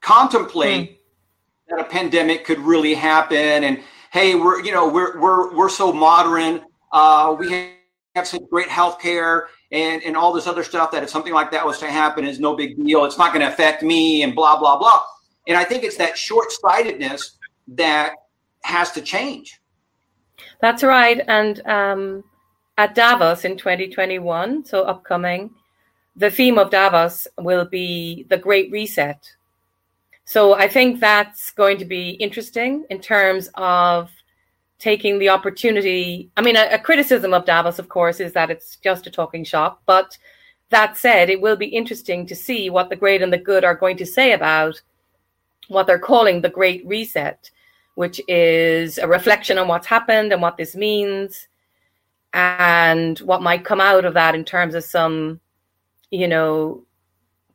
contemplate 0.01 0.91
mm. 0.91 0.97
that 1.69 1.81
a 1.81 1.85
pandemic 1.85 2.45
could 2.45 2.61
really 2.61 2.95
happen. 2.95 3.65
And 3.65 3.83
hey, 4.13 4.35
we're 4.35 4.63
you 4.63 4.73
know 4.73 4.89
we're 4.89 5.19
we're 5.21 5.55
we're 5.57 5.69
so 5.69 5.93
modern. 5.93 6.63
Uh, 6.93 7.35
we 7.39 7.73
have 8.15 8.27
some 8.27 8.47
great 8.51 8.69
health 8.69 9.01
care 9.01 9.49
and, 9.71 10.03
and 10.03 10.17
all 10.17 10.33
this 10.33 10.47
other 10.47 10.63
stuff 10.63 10.91
that 10.93 11.03
if 11.03 11.09
something 11.09 11.33
like 11.33 11.51
that 11.51 11.65
was 11.65 11.79
to 11.79 11.91
happen 11.91 12.25
is 12.27 12.39
no 12.39 12.55
big 12.55 12.77
deal. 12.77 13.05
It's 13.07 13.19
not 13.19 13.33
going 13.33 13.41
to 13.41 13.51
affect 13.51 13.83
me 13.83 14.23
and 14.23 14.35
blah, 14.35 14.59
blah, 14.59 14.79
blah. 14.79 15.03
And 15.47 15.57
I 15.57 15.65
think 15.65 15.85
it's 15.85 15.97
that 15.97 16.17
short 16.17 16.53
sightedness 16.53 17.39
that 17.69 18.15
has 18.63 18.93
to 18.93 19.03
change. 19.03 19.61
That's 20.61 20.83
right. 20.83 21.21
And 21.27 21.67
um, 21.67 22.25
at 22.79 22.95
Davos 22.95 23.45
in 23.45 23.57
2021, 23.57 24.65
so 24.65 24.83
upcoming, 24.83 25.51
the 26.17 26.31
theme 26.31 26.59
of 26.59 26.71
Davos 26.71 27.27
will 27.39 27.65
be 27.65 28.27
the 28.29 28.37
Great 28.37 28.71
Reset. 28.71 29.19
So 30.25 30.55
I 30.55 30.69
think 30.69 31.01
that's 31.01 31.51
going 31.51 31.79
to 31.79 31.85
be 31.85 32.11
interesting 32.11 32.85
in 32.91 33.01
terms 33.01 33.51
of 33.55 34.11
taking 34.79 35.19
the 35.19 35.29
opportunity. 35.29 36.31
I 36.37 36.43
mean, 36.43 36.57
a, 36.57 36.69
a, 36.73 36.79
criticism 36.79 37.33
of 37.35 37.45
Davos, 37.45 37.79
of 37.79 37.89
course, 37.89 38.21
is 38.21 38.33
that 38.33 38.51
it's 38.51 38.77
just 38.77 39.07
a 39.07 39.11
talking 39.11 39.45
shop. 39.45 39.83
But 39.87 40.17
that 40.71 40.97
said, 40.97 41.31
it 41.31 41.41
will 41.41 41.57
be 41.57 41.67
interesting 41.67 42.27
to 42.27 42.35
see 42.35 42.71
what 42.71 42.89
the 42.89 42.97
great 42.97 43.23
and 43.23 43.33
the 43.33 43.39
good 43.39 43.65
are 43.65 43.75
going 43.75 43.97
to 43.99 44.07
say 44.07 44.33
about 44.33 44.81
what 45.73 45.87
they're 45.87 45.99
calling 45.99 46.41
the 46.41 46.49
Great 46.49 46.87
Reset, 46.87 47.51
which 47.95 48.21
is 48.29 48.99
a 48.99 49.09
reflection 49.09 49.59
on 49.59 49.69
what's 49.69 49.87
happened 49.87 50.33
and 50.33 50.43
what 50.43 50.57
this 50.57 50.75
means 50.75 51.49
and 52.33 53.19
what 53.21 53.43
might 53.43 53.65
come 53.65 53.81
out 53.81 54.05
of 54.05 54.15
that 54.15 54.35
in 54.35 54.45
terms 54.45 54.75
of 54.75 54.85
some, 54.85 55.41
you 56.11 56.29
know, 56.29 56.85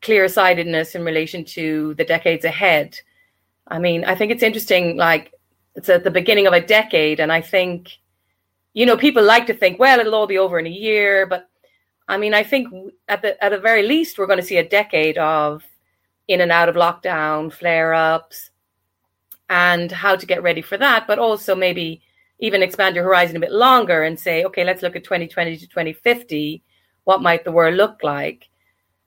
clear 0.02 0.28
sightedness 0.28 0.94
in 0.94 1.04
relation 1.04 1.44
to 1.44 1.94
the 1.96 2.06
decades 2.06 2.46
ahead. 2.46 3.00
I 3.68 3.80
mean, 3.80 4.06
I 4.06 4.16
think 4.16 4.32
it's 4.32 4.44
interesting, 4.44 4.96
like, 4.96 5.34
it's 5.76 5.90
at 5.90 6.04
the 6.04 6.12
beginning 6.12 6.48
of 6.48 6.54
a 6.54 6.62
decade, 6.66 7.20
and 7.20 7.32
I 7.32 7.42
think, 7.42 7.98
you 8.74 8.86
know, 8.86 8.98
people 8.98 9.24
like 9.24 9.48
to 9.48 9.54
think, 9.54 9.80
well, 9.80 10.00
it'll 10.00 10.16
all 10.16 10.28
be 10.28 10.38
over 10.38 10.60
in 10.60 10.68
a 10.68 10.70
year, 10.70 11.26
but 11.26 11.50
I 12.08 12.18
mean, 12.18 12.34
I 12.34 12.44
think 12.44 12.74
at 13.10 13.22
the 13.22 13.44
at 13.44 13.50
the 13.50 13.60
very 13.60 13.84
least, 13.84 14.18
we're 14.18 14.28
going 14.28 14.40
to 14.40 14.46
see 14.46 14.58
a 14.58 14.68
decade 14.68 15.18
of 15.18 15.64
in 16.27 16.41
and 16.41 16.51
out 16.51 16.69
of 16.69 16.75
lockdown, 16.75 17.51
flare 17.51 17.93
ups, 17.93 18.51
and 19.50 19.91
how 19.91 20.15
to 20.15 20.25
get 20.25 20.43
ready 20.43 20.62
for 20.62 20.77
that, 20.77 21.07
but 21.07 21.19
also 21.19 21.55
maybe 21.55 22.01
even 22.39 22.62
expand 22.62 22.96
your 22.96 23.05
horizon 23.05 23.38
a 23.38 23.39
bit 23.39 23.51
longer 23.51 24.03
and 24.03 24.19
say, 24.19 24.43
okay, 24.43 24.63
let's 24.63 24.81
look 24.81 24.96
at 24.96 25.03
2020 25.03 25.57
to 25.57 25.67
2050. 25.67 26.63
what 27.05 27.22
might 27.22 27.46
the 27.46 27.51
world 27.53 27.75
look 27.75 28.03
like. 28.03 28.50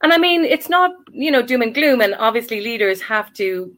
And 0.01 0.11
I 0.11 0.17
mean, 0.17 0.43
it's 0.43 0.69
not, 0.69 0.91
you 1.11 1.29
know, 1.29 1.43
doom 1.43 1.61
and 1.61 1.73
gloom. 1.73 2.01
And 2.01 2.15
obviously, 2.15 2.59
leaders 2.59 2.99
have 3.01 3.31
to, 3.33 3.71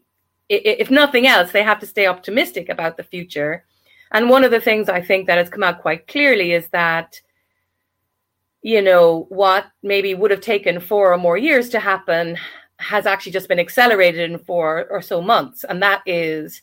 if 0.48 0.90
nothing 0.90 1.26
else, 1.26 1.52
they 1.52 1.62
have 1.62 1.78
to 1.80 1.86
stay 1.86 2.06
optimistic 2.06 2.70
about 2.70 2.96
the 2.96 3.02
future. 3.02 3.66
And 4.12 4.30
one 4.30 4.42
of 4.42 4.50
the 4.50 4.62
things 4.62 4.88
I 4.88 5.02
think 5.02 5.26
that 5.26 5.36
has 5.36 5.50
come 5.50 5.62
out 5.62 5.82
quite 5.82 6.08
clearly 6.08 6.52
is 6.52 6.68
that, 6.68 7.20
you 8.62 8.80
know, 8.80 9.26
what 9.28 9.66
maybe 9.82 10.14
would 10.14 10.30
have 10.30 10.40
taken 10.40 10.80
four 10.80 11.12
or 11.12 11.18
more 11.18 11.36
years 11.36 11.68
to 11.70 11.78
happen 11.80 12.38
has 12.78 13.06
actually 13.06 13.32
just 13.32 13.48
been 13.48 13.60
accelerated 13.60 14.30
in 14.30 14.38
four 14.38 14.86
or 14.90 15.00
so 15.00 15.20
months. 15.20 15.64
And 15.64 15.82
that 15.82 16.02
is 16.06 16.62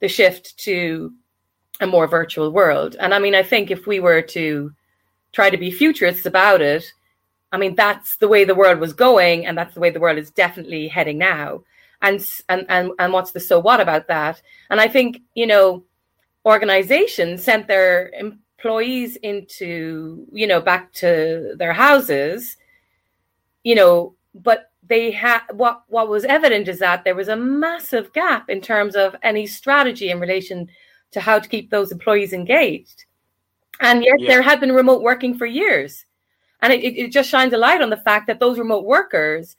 the 0.00 0.08
shift 0.08 0.56
to 0.58 1.12
a 1.80 1.86
more 1.86 2.06
virtual 2.06 2.50
world. 2.50 2.96
And 2.98 3.14
I 3.14 3.18
mean, 3.18 3.34
I 3.34 3.42
think 3.42 3.70
if 3.70 3.86
we 3.86 4.00
were 4.00 4.22
to 4.22 4.72
try 5.32 5.50
to 5.50 5.56
be 5.56 5.70
futurists 5.70 6.26
about 6.26 6.60
it, 6.60 6.84
I 7.52 7.56
mean, 7.56 7.74
that's 7.74 8.16
the 8.16 8.28
way 8.28 8.44
the 8.44 8.54
world 8.54 8.80
was 8.80 8.92
going, 8.92 9.46
and 9.46 9.56
that's 9.56 9.74
the 9.74 9.80
way 9.80 9.90
the 9.90 10.00
world 10.00 10.18
is 10.18 10.30
definitely 10.30 10.88
heading 10.88 11.18
now. 11.18 11.62
And 12.02 12.26
and 12.48 12.66
and 12.68 12.90
and 12.98 13.12
what's 13.12 13.30
the 13.30 13.40
so 13.40 13.60
what 13.60 13.80
about 13.80 14.08
that? 14.08 14.42
And 14.70 14.80
I 14.80 14.88
think 14.88 15.22
you 15.34 15.46
know, 15.46 15.84
organizations 16.44 17.44
sent 17.44 17.68
their 17.68 18.10
employees 18.10 19.16
into 19.16 20.26
you 20.32 20.48
know 20.48 20.60
back 20.60 20.92
to 20.94 21.54
their 21.56 21.72
houses, 21.72 22.56
you 23.62 23.76
know, 23.76 24.14
but 24.34 24.70
they 24.86 25.10
had 25.10 25.40
what 25.52 25.84
what 25.88 26.08
was 26.08 26.24
evident 26.24 26.68
is 26.68 26.78
that 26.80 27.04
there 27.04 27.14
was 27.14 27.28
a 27.28 27.36
massive 27.36 28.12
gap 28.12 28.50
in 28.50 28.60
terms 28.60 28.96
of 28.96 29.16
any 29.22 29.46
strategy 29.46 30.10
in 30.10 30.20
relation 30.20 30.68
to 31.12 31.20
how 31.20 31.38
to 31.38 31.48
keep 31.48 31.70
those 31.70 31.92
employees 31.92 32.32
engaged. 32.32 33.04
And 33.80 34.04
yet 34.04 34.20
yeah. 34.20 34.28
there 34.28 34.42
had 34.42 34.60
been 34.60 34.72
remote 34.72 35.02
working 35.02 35.36
for 35.36 35.46
years. 35.46 36.04
And 36.60 36.72
it, 36.72 36.82
it 36.84 37.12
just 37.12 37.28
shines 37.28 37.52
a 37.52 37.58
light 37.58 37.82
on 37.82 37.90
the 37.90 37.96
fact 37.96 38.26
that 38.26 38.40
those 38.40 38.58
remote 38.58 38.84
workers 38.84 39.56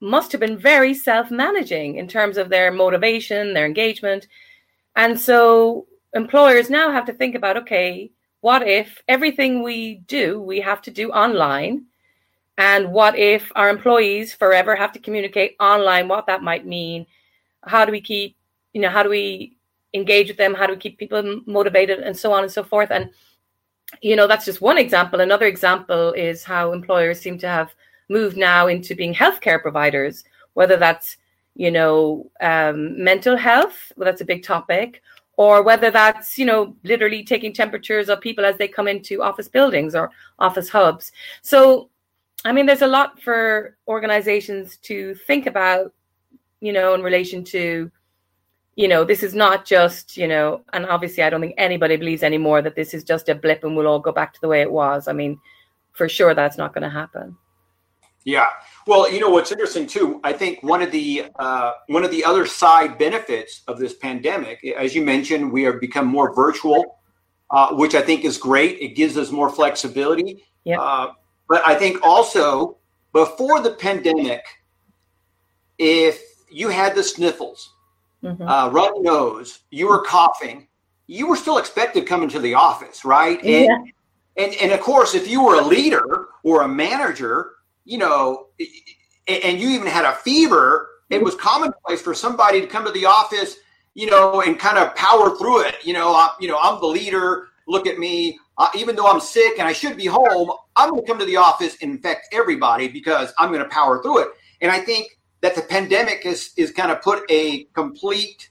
must 0.00 0.32
have 0.32 0.40
been 0.40 0.58
very 0.58 0.94
self 0.94 1.30
managing 1.30 1.96
in 1.96 2.08
terms 2.08 2.36
of 2.36 2.48
their 2.48 2.72
motivation, 2.72 3.54
their 3.54 3.66
engagement. 3.66 4.26
And 4.96 5.18
so 5.18 5.86
employers 6.12 6.70
now 6.70 6.92
have 6.92 7.06
to 7.06 7.12
think 7.12 7.34
about 7.34 7.56
okay, 7.56 8.10
what 8.40 8.66
if 8.66 9.02
everything 9.08 9.62
we 9.62 9.96
do, 10.06 10.40
we 10.40 10.60
have 10.60 10.82
to 10.82 10.90
do 10.90 11.10
online? 11.10 11.86
And 12.58 12.92
what 12.92 13.18
if 13.18 13.50
our 13.56 13.68
employees 13.68 14.32
forever 14.32 14.76
have 14.76 14.92
to 14.92 14.98
communicate 15.00 15.56
online, 15.58 16.08
what 16.08 16.26
that 16.26 16.42
might 16.42 16.66
mean? 16.66 17.06
How 17.64 17.84
do 17.84 17.92
we 17.92 18.00
keep, 18.00 18.36
you 18.72 18.80
know, 18.80 18.90
how 18.90 19.02
do 19.02 19.08
we 19.08 19.56
engage 19.92 20.28
with 20.28 20.36
them? 20.36 20.54
How 20.54 20.66
do 20.66 20.74
we 20.74 20.78
keep 20.78 20.98
people 20.98 21.42
motivated 21.46 22.00
and 22.00 22.16
so 22.16 22.32
on 22.32 22.42
and 22.42 22.52
so 22.52 22.62
forth? 22.62 22.90
And 22.90 23.10
you 24.02 24.16
know, 24.16 24.26
that's 24.26 24.44
just 24.44 24.60
one 24.60 24.78
example. 24.78 25.20
Another 25.20 25.46
example 25.46 26.12
is 26.12 26.42
how 26.42 26.72
employers 26.72 27.20
seem 27.20 27.38
to 27.38 27.48
have 27.48 27.74
moved 28.08 28.36
now 28.36 28.66
into 28.66 28.94
being 28.94 29.14
healthcare 29.14 29.60
providers, 29.60 30.24
whether 30.54 30.76
that's, 30.76 31.16
you 31.54 31.70
know, 31.70 32.30
um, 32.40 33.02
mental 33.02 33.36
health, 33.36 33.92
well, 33.96 34.04
that's 34.04 34.20
a 34.20 34.24
big 34.24 34.42
topic, 34.42 35.02
or 35.36 35.62
whether 35.62 35.90
that's, 35.90 36.38
you 36.38 36.46
know, 36.46 36.76
literally 36.84 37.24
taking 37.24 37.52
temperatures 37.52 38.08
of 38.08 38.20
people 38.20 38.44
as 38.44 38.56
they 38.56 38.68
come 38.68 38.88
into 38.88 39.22
office 39.22 39.48
buildings 39.48 39.94
or 39.94 40.10
office 40.38 40.68
hubs. 40.68 41.12
So, 41.42 41.90
I 42.44 42.52
mean, 42.52 42.66
there's 42.66 42.82
a 42.82 42.86
lot 42.86 43.20
for 43.22 43.76
organizations 43.88 44.76
to 44.78 45.14
think 45.26 45.46
about, 45.46 45.92
you 46.60 46.72
know, 46.72 46.94
in 46.94 47.02
relation 47.02 47.44
to 47.44 47.90
you 48.76 48.88
know, 48.88 49.04
this 49.04 49.22
is 49.22 49.34
not 49.34 49.64
just, 49.64 50.16
you 50.16 50.26
know, 50.26 50.62
and 50.72 50.86
obviously 50.86 51.22
I 51.22 51.30
don't 51.30 51.40
think 51.40 51.54
anybody 51.58 51.96
believes 51.96 52.22
anymore 52.22 52.60
that 52.62 52.74
this 52.74 52.92
is 52.92 53.04
just 53.04 53.28
a 53.28 53.34
blip 53.34 53.62
and 53.62 53.76
we'll 53.76 53.86
all 53.86 54.00
go 54.00 54.12
back 54.12 54.34
to 54.34 54.40
the 54.40 54.48
way 54.48 54.62
it 54.62 54.70
was. 54.70 55.06
I 55.06 55.12
mean, 55.12 55.38
for 55.92 56.08
sure 56.08 56.34
that's 56.34 56.58
not 56.58 56.74
going 56.74 56.82
to 56.82 56.90
happen. 56.90 57.36
Yeah. 58.24 58.48
Well, 58.86 59.10
you 59.12 59.20
know 59.20 59.28
what's 59.28 59.52
interesting 59.52 59.86
too. 59.86 60.20
I 60.24 60.32
think 60.32 60.62
one 60.62 60.82
of 60.82 60.90
the 60.90 61.26
uh, 61.38 61.72
one 61.88 62.04
of 62.04 62.10
the 62.10 62.24
other 62.24 62.46
side 62.46 62.98
benefits 62.98 63.62
of 63.68 63.78
this 63.78 63.94
pandemic, 63.94 64.64
as 64.64 64.94
you 64.94 65.04
mentioned, 65.04 65.52
we 65.52 65.62
have 65.64 65.78
become 65.78 66.06
more 66.06 66.34
virtual, 66.34 66.98
uh, 67.50 67.74
which 67.74 67.94
I 67.94 68.00
think 68.00 68.24
is 68.24 68.38
great. 68.38 68.80
It 68.80 68.96
gives 68.96 69.18
us 69.18 69.30
more 69.30 69.50
flexibility. 69.50 70.42
Yeah. 70.64 70.80
Uh, 70.80 71.12
but 71.48 71.62
I 71.66 71.74
think 71.74 72.02
also 72.02 72.76
before 73.12 73.60
the 73.60 73.70
pandemic, 73.70 74.44
if 75.78 76.22
you 76.50 76.68
had 76.68 76.94
the 76.94 77.02
sniffles, 77.02 77.74
mm-hmm. 78.22 78.42
uh, 78.42 78.70
runny 78.70 79.00
nose, 79.00 79.60
you 79.70 79.88
were 79.88 80.02
coughing, 80.02 80.68
you 81.06 81.26
were 81.28 81.36
still 81.36 81.58
expected 81.58 82.06
coming 82.06 82.28
to 82.30 82.38
the 82.38 82.54
office, 82.54 83.04
right? 83.04 83.38
And, 83.44 83.66
yeah. 84.36 84.44
and 84.44 84.54
and 84.54 84.72
of 84.72 84.80
course, 84.80 85.14
if 85.14 85.28
you 85.28 85.42
were 85.44 85.56
a 85.56 85.64
leader 85.64 86.28
or 86.42 86.62
a 86.62 86.68
manager, 86.68 87.52
you 87.84 87.98
know, 87.98 88.46
and 89.28 89.60
you 89.60 89.68
even 89.70 89.86
had 89.86 90.04
a 90.04 90.12
fever, 90.12 90.88
it 91.10 91.22
was 91.22 91.34
commonplace 91.34 92.00
for 92.00 92.14
somebody 92.14 92.60
to 92.60 92.66
come 92.66 92.84
to 92.84 92.92
the 92.92 93.06
office, 93.06 93.56
you 93.94 94.10
know, 94.10 94.40
and 94.40 94.58
kind 94.58 94.78
of 94.78 94.94
power 94.96 95.36
through 95.36 95.62
it. 95.62 95.76
You 95.84 95.92
know, 95.92 96.14
I, 96.14 96.30
you 96.40 96.48
know, 96.48 96.58
I'm 96.60 96.80
the 96.80 96.86
leader. 96.86 97.48
Look 97.66 97.86
at 97.86 97.98
me. 97.98 98.38
Uh, 98.56 98.68
even 98.76 98.94
though 98.94 99.06
I'm 99.06 99.20
sick 99.20 99.58
and 99.58 99.66
I 99.66 99.72
should 99.72 99.96
be 99.96 100.06
home, 100.06 100.52
I'm 100.76 100.90
going 100.90 101.02
to 101.02 101.06
come 101.06 101.18
to 101.18 101.24
the 101.24 101.36
office 101.36 101.76
and 101.82 101.90
infect 101.90 102.28
everybody 102.32 102.88
because 102.88 103.32
I'm 103.38 103.50
going 103.50 103.62
to 103.62 103.68
power 103.68 104.00
through 104.02 104.20
it. 104.20 104.28
And 104.60 104.70
I 104.70 104.78
think 104.78 105.18
that 105.40 105.54
the 105.54 105.62
pandemic 105.62 106.24
is 106.24 106.52
is 106.56 106.70
kind 106.70 106.90
of 106.90 107.02
put 107.02 107.24
a 107.30 107.64
complete 107.74 108.50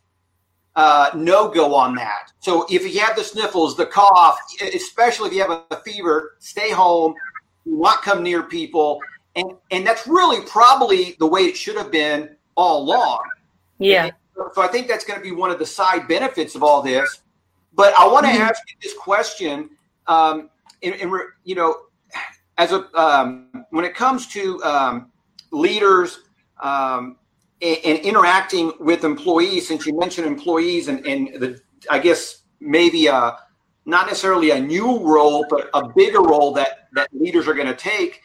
uh, 0.75 1.11
no 1.15 1.49
go 1.49 1.73
on 1.75 1.95
that. 1.95 2.31
So 2.39 2.65
if 2.69 2.83
you 2.93 2.99
have 2.99 3.15
the 3.15 3.23
sniffles, 3.23 3.77
the 3.77 3.85
cough, 3.85 4.37
especially 4.73 5.29
if 5.29 5.33
you 5.35 5.41
have 5.41 5.63
a 5.69 5.81
fever, 5.81 6.35
stay 6.39 6.71
home, 6.71 7.13
not 7.65 8.01
come 8.01 8.23
near 8.23 8.43
people, 8.43 8.99
and 9.35 9.53
and 9.71 9.85
that's 9.85 10.07
really 10.07 10.45
probably 10.45 11.15
the 11.19 11.27
way 11.27 11.41
it 11.41 11.55
should 11.55 11.77
have 11.77 11.91
been 11.91 12.35
all 12.55 12.83
along. 12.83 13.21
Yeah. 13.79 14.11
so 14.53 14.61
I 14.61 14.67
think 14.67 14.87
that's 14.87 15.05
going 15.05 15.19
to 15.19 15.23
be 15.23 15.31
one 15.31 15.51
of 15.51 15.59
the 15.59 15.65
side 15.65 16.07
benefits 16.07 16.55
of 16.55 16.63
all 16.63 16.81
this. 16.81 17.21
But 17.73 17.93
I 17.97 18.07
want 18.07 18.25
to 18.25 18.31
mm-hmm. 18.31 18.41
ask 18.41 18.61
you 18.69 18.75
this 18.81 18.95
question. 18.97 19.69
Um, 20.07 20.49
you 20.81 21.55
know, 21.55 21.75
as 22.57 22.71
a 22.71 22.85
um, 22.99 23.65
when 23.69 23.85
it 23.85 23.95
comes 23.95 24.27
to 24.27 24.63
um, 24.63 25.11
leaders 25.51 26.19
um, 26.61 27.17
and, 27.61 27.77
and, 27.85 27.99
interacting 27.99 28.73
with 28.79 29.03
employees, 29.03 29.67
since 29.67 29.85
you 29.85 29.97
mentioned 29.97 30.27
employees 30.27 30.87
and, 30.87 31.05
and 31.05 31.29
the, 31.41 31.61
I 31.89 31.99
guess 31.99 32.43
maybe 32.59 33.07
a, 33.07 33.37
not 33.85 34.07
necessarily 34.07 34.51
a 34.51 34.59
new 34.59 34.99
role, 34.99 35.45
but 35.49 35.69
a 35.73 35.87
bigger 35.89 36.21
role 36.21 36.53
that, 36.53 36.89
that 36.93 37.09
leaders 37.13 37.47
are 37.47 37.53
going 37.53 37.67
to 37.67 37.75
take. 37.75 38.21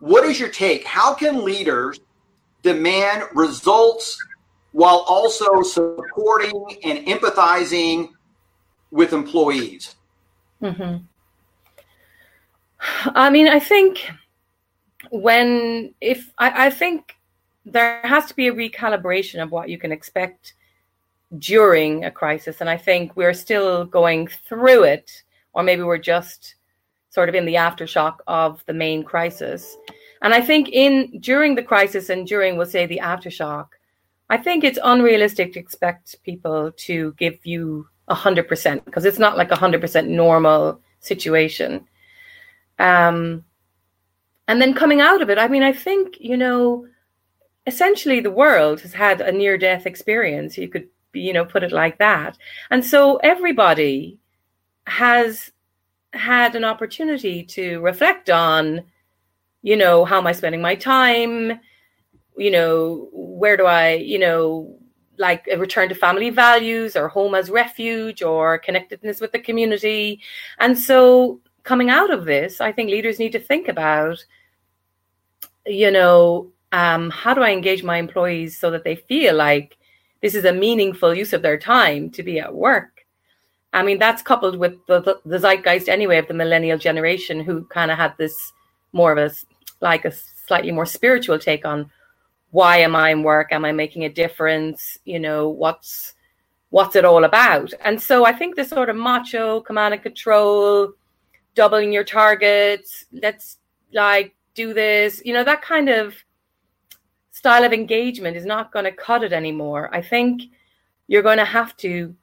What 0.00 0.24
is 0.24 0.38
your 0.38 0.48
take? 0.48 0.84
How 0.84 1.14
can 1.14 1.44
leaders 1.44 2.00
demand 2.62 3.24
results 3.34 4.18
while 4.72 5.04
also 5.08 5.62
supporting 5.62 6.78
and 6.84 7.06
empathizing 7.06 8.10
with 8.90 9.12
employees? 9.12 9.94
Mm-hmm. 10.62 11.04
I 13.14 13.30
mean, 13.30 13.48
I 13.48 13.58
think 13.58 14.10
when 15.10 15.94
if 16.00 16.32
I, 16.38 16.66
I 16.66 16.70
think 16.70 17.16
there 17.66 18.00
has 18.04 18.26
to 18.26 18.36
be 18.36 18.46
a 18.46 18.52
recalibration 18.52 19.42
of 19.42 19.50
what 19.50 19.68
you 19.68 19.76
can 19.76 19.92
expect 19.92 20.54
during 21.38 22.04
a 22.04 22.10
crisis. 22.10 22.60
And 22.60 22.70
I 22.70 22.76
think 22.76 23.16
we're 23.16 23.34
still 23.34 23.84
going 23.84 24.28
through 24.28 24.84
it, 24.84 25.24
or 25.52 25.62
maybe 25.62 25.82
we're 25.82 25.98
just 25.98 26.54
sort 27.10 27.28
of 27.28 27.34
in 27.34 27.44
the 27.44 27.54
aftershock 27.54 28.18
of 28.26 28.62
the 28.66 28.72
main 28.72 29.02
crisis. 29.02 29.76
And 30.22 30.32
I 30.32 30.40
think 30.40 30.68
in 30.68 31.18
during 31.20 31.54
the 31.54 31.62
crisis 31.62 32.08
and 32.08 32.26
during, 32.26 32.56
we'll 32.56 32.66
say, 32.66 32.86
the 32.86 33.00
aftershock, 33.02 33.68
I 34.30 34.36
think 34.36 34.64
it's 34.64 34.78
unrealistic 34.82 35.52
to 35.52 35.60
expect 35.60 36.22
people 36.22 36.72
to 36.76 37.14
give 37.18 37.44
you 37.44 37.88
a 38.08 38.14
hundred 38.14 38.46
percent 38.48 38.84
because 38.84 39.04
it's 39.04 39.18
not 39.18 39.36
like 39.36 39.50
a 39.50 39.56
hundred 39.56 39.80
percent 39.80 40.08
normal 40.08 40.80
situation. 41.00 41.86
Um, 42.78 43.44
and 44.48 44.60
then 44.60 44.74
coming 44.74 45.00
out 45.00 45.22
of 45.22 45.30
it, 45.30 45.38
I 45.38 45.48
mean, 45.48 45.62
I 45.62 45.72
think 45.72 46.18
you 46.20 46.36
know 46.36 46.86
essentially 47.66 48.20
the 48.20 48.30
world 48.30 48.80
has 48.80 48.92
had 48.92 49.20
a 49.20 49.32
near 49.32 49.58
death 49.58 49.86
experience 49.86 50.56
you 50.56 50.68
could 50.68 50.88
you 51.12 51.32
know 51.32 51.44
put 51.44 51.62
it 51.62 51.72
like 51.72 51.98
that. 51.98 52.38
And 52.70 52.84
so 52.84 53.16
everybody 53.16 54.18
has 54.86 55.50
had 56.12 56.54
an 56.54 56.64
opportunity 56.64 57.42
to 57.42 57.80
reflect 57.80 58.30
on 58.30 58.82
you 59.62 59.76
know 59.76 60.04
how 60.04 60.18
am 60.18 60.26
i 60.26 60.32
spending 60.32 60.62
my 60.62 60.74
time? 60.74 61.58
You 62.36 62.50
know 62.50 63.08
where 63.12 63.56
do 63.56 63.66
i 63.66 63.94
you 63.94 64.18
know 64.18 64.78
like 65.18 65.48
a 65.50 65.56
return 65.56 65.88
to 65.88 65.94
family 65.94 66.28
values 66.28 66.94
or 66.94 67.08
home 67.08 67.34
as 67.34 67.50
refuge 67.50 68.22
or 68.22 68.58
connectedness 68.58 69.20
with 69.20 69.32
the 69.32 69.38
community? 69.38 70.20
And 70.58 70.78
so 70.78 71.40
coming 71.66 71.90
out 71.90 72.10
of 72.10 72.24
this 72.24 72.60
i 72.60 72.72
think 72.72 72.88
leaders 72.88 73.18
need 73.18 73.32
to 73.32 73.40
think 73.40 73.68
about 73.68 74.24
you 75.66 75.90
know 75.90 76.50
um, 76.72 77.10
how 77.10 77.34
do 77.34 77.42
I 77.42 77.52
engage 77.52 77.82
my 77.82 77.96
employees 77.96 78.58
so 78.58 78.70
that 78.70 78.84
they 78.84 78.96
feel 78.96 79.34
like 79.34 79.76
this 80.20 80.34
is 80.34 80.44
a 80.44 80.52
meaningful 80.52 81.14
use 81.14 81.32
of 81.32 81.42
their 81.42 81.58
time 81.58 82.10
to 82.10 82.22
be 82.22 82.38
at 82.38 82.54
work? 82.54 83.06
I 83.72 83.82
mean, 83.82 83.98
that's 83.98 84.22
coupled 84.22 84.58
with 84.58 84.74
the, 84.86 85.00
the, 85.00 85.20
the 85.24 85.38
zeitgeist 85.38 85.88
anyway 85.88 86.18
of 86.18 86.28
the 86.28 86.34
millennial 86.34 86.78
generation 86.78 87.40
who 87.40 87.64
kind 87.64 87.90
of 87.90 87.98
had 87.98 88.14
this 88.18 88.52
more 88.92 89.12
of 89.12 89.18
a 89.18 89.34
like 89.80 90.04
a 90.04 90.12
slightly 90.12 90.72
more 90.72 90.86
spiritual 90.86 91.38
take 91.38 91.66
on 91.66 91.90
why 92.50 92.78
am 92.78 92.96
I 92.96 93.10
in 93.10 93.22
work? 93.22 93.52
Am 93.52 93.64
I 93.64 93.72
making 93.72 94.04
a 94.04 94.08
difference? 94.08 94.98
You 95.04 95.20
know, 95.20 95.48
what's 95.48 96.14
what's 96.70 96.96
it 96.96 97.04
all 97.04 97.24
about? 97.24 97.72
And 97.84 98.00
so 98.00 98.24
I 98.24 98.32
think 98.32 98.54
this 98.54 98.70
sort 98.70 98.88
of 98.88 98.96
macho 98.96 99.60
command 99.60 99.94
and 99.94 100.02
control, 100.02 100.92
doubling 101.56 101.92
your 101.92 102.04
targets, 102.04 103.06
let's 103.12 103.58
like 103.92 104.36
do 104.54 104.72
this, 104.72 105.20
you 105.24 105.32
know, 105.32 105.42
that 105.42 105.62
kind 105.62 105.88
of 105.88 106.14
style 107.32 107.64
of 107.64 107.72
engagement 107.72 108.36
is 108.36 108.46
not 108.46 108.72
going 108.72 108.84
to 108.84 108.92
cut 108.92 109.24
it 109.24 109.32
anymore. 109.32 109.90
I 109.92 110.00
think 110.00 110.42
you're 111.08 111.22
going 111.22 111.38
to 111.38 111.44
have 111.44 111.76
to 111.78 112.14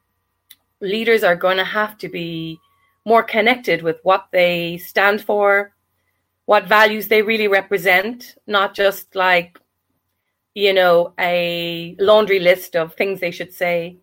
leaders 0.80 1.22
are 1.24 1.36
going 1.36 1.56
to 1.56 1.64
have 1.64 1.98
to 1.98 2.08
be 2.08 2.58
more 3.04 3.22
connected 3.22 3.82
with 3.82 3.98
what 4.02 4.26
they 4.32 4.78
stand 4.78 5.20
for, 5.20 5.72
what 6.46 6.66
values 6.66 7.08
they 7.08 7.22
really 7.22 7.48
represent, 7.48 8.36
not 8.46 8.74
just 8.74 9.14
like, 9.14 9.58
you 10.54 10.72
know, 10.72 11.12
a 11.18 11.96
laundry 11.98 12.38
list 12.38 12.76
of 12.76 12.94
things 12.94 13.20
they 13.20 13.30
should 13.30 13.52
say. 13.52 13.96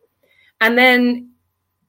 And 0.60 0.78
then, 0.78 1.32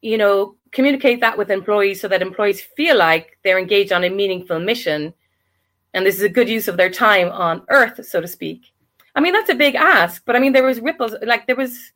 you 0.00 0.18
know, 0.18 0.56
communicate 0.72 1.20
that 1.20 1.38
with 1.38 1.50
employees 1.50 2.00
so 2.00 2.08
that 2.08 2.22
employees 2.22 2.60
feel 2.60 2.96
like 2.96 3.38
they're 3.44 3.58
engaged 3.58 3.92
on 3.92 4.04
a 4.04 4.10
meaningful 4.10 4.58
mission. 4.58 5.14
And 5.94 6.06
this 6.06 6.16
is 6.16 6.22
a 6.22 6.28
good 6.28 6.48
use 6.48 6.68
of 6.68 6.76
their 6.76 6.90
time 6.90 7.30
on 7.30 7.62
earth, 7.68 8.04
so 8.06 8.20
to 8.20 8.26
speak. 8.26 8.72
I 9.14 9.20
mean, 9.20 9.34
that's 9.34 9.50
a 9.50 9.54
big 9.54 9.74
ask, 9.74 10.24
but 10.24 10.34
I 10.34 10.38
mean, 10.38 10.54
there 10.54 10.64
was 10.64 10.80
ripples, 10.80 11.14
like 11.22 11.46
there 11.46 11.56
was 11.56 11.92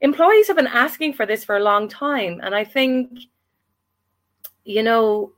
employees 0.00 0.48
have 0.48 0.56
been 0.56 0.66
asking 0.66 1.12
for 1.12 1.26
this 1.26 1.44
for 1.44 1.56
a 1.56 1.62
long 1.62 1.88
time. 1.88 2.40
And 2.42 2.54
I 2.54 2.64
think, 2.64 3.18
you 4.64 4.82
know, 4.82 5.32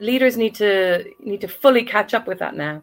leaders 0.00 0.36
need 0.36 0.54
to 0.56 1.04
need 1.20 1.40
to 1.40 1.48
fully 1.48 1.84
catch 1.84 2.14
up 2.14 2.26
with 2.26 2.38
that 2.40 2.54
now. 2.54 2.82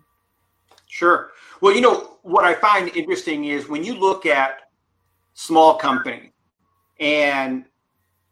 Sure. 0.87 1.31
Well, 1.61 1.73
you 1.73 1.81
know 1.81 2.17
what 2.23 2.43
I 2.43 2.55
find 2.55 2.95
interesting 2.95 3.45
is 3.45 3.69
when 3.69 3.83
you 3.83 3.93
look 3.93 4.25
at 4.25 4.69
small 5.33 5.75
company, 5.75 6.33
and 6.99 7.65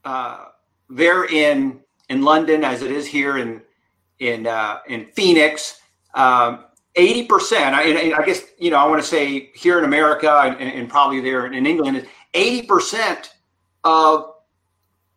uh, 0.03 0.45
they're 0.89 1.25
in 1.25 1.81
in 2.09 2.23
London 2.23 2.63
as 2.63 2.81
it 2.81 2.91
is 2.91 3.05
here 3.05 3.37
in 3.37 3.61
in 4.19 4.47
uh, 4.47 4.79
in 4.87 5.07
Phoenix. 5.15 5.81
Um, 6.13 6.65
eighty 6.95 7.25
percent. 7.25 7.75
I, 7.75 8.11
I, 8.11 8.25
guess 8.25 8.43
you 8.57 8.71
know 8.71 8.77
I 8.77 8.87
want 8.87 9.01
to 9.01 9.07
say 9.07 9.51
here 9.53 9.77
in 9.77 9.85
America 9.85 10.31
and, 10.31 10.59
and 10.59 10.89
probably 10.89 11.21
there 11.21 11.45
in 11.45 11.65
England, 11.65 12.07
eighty 12.33 12.65
percent 12.65 13.33
of 13.83 14.33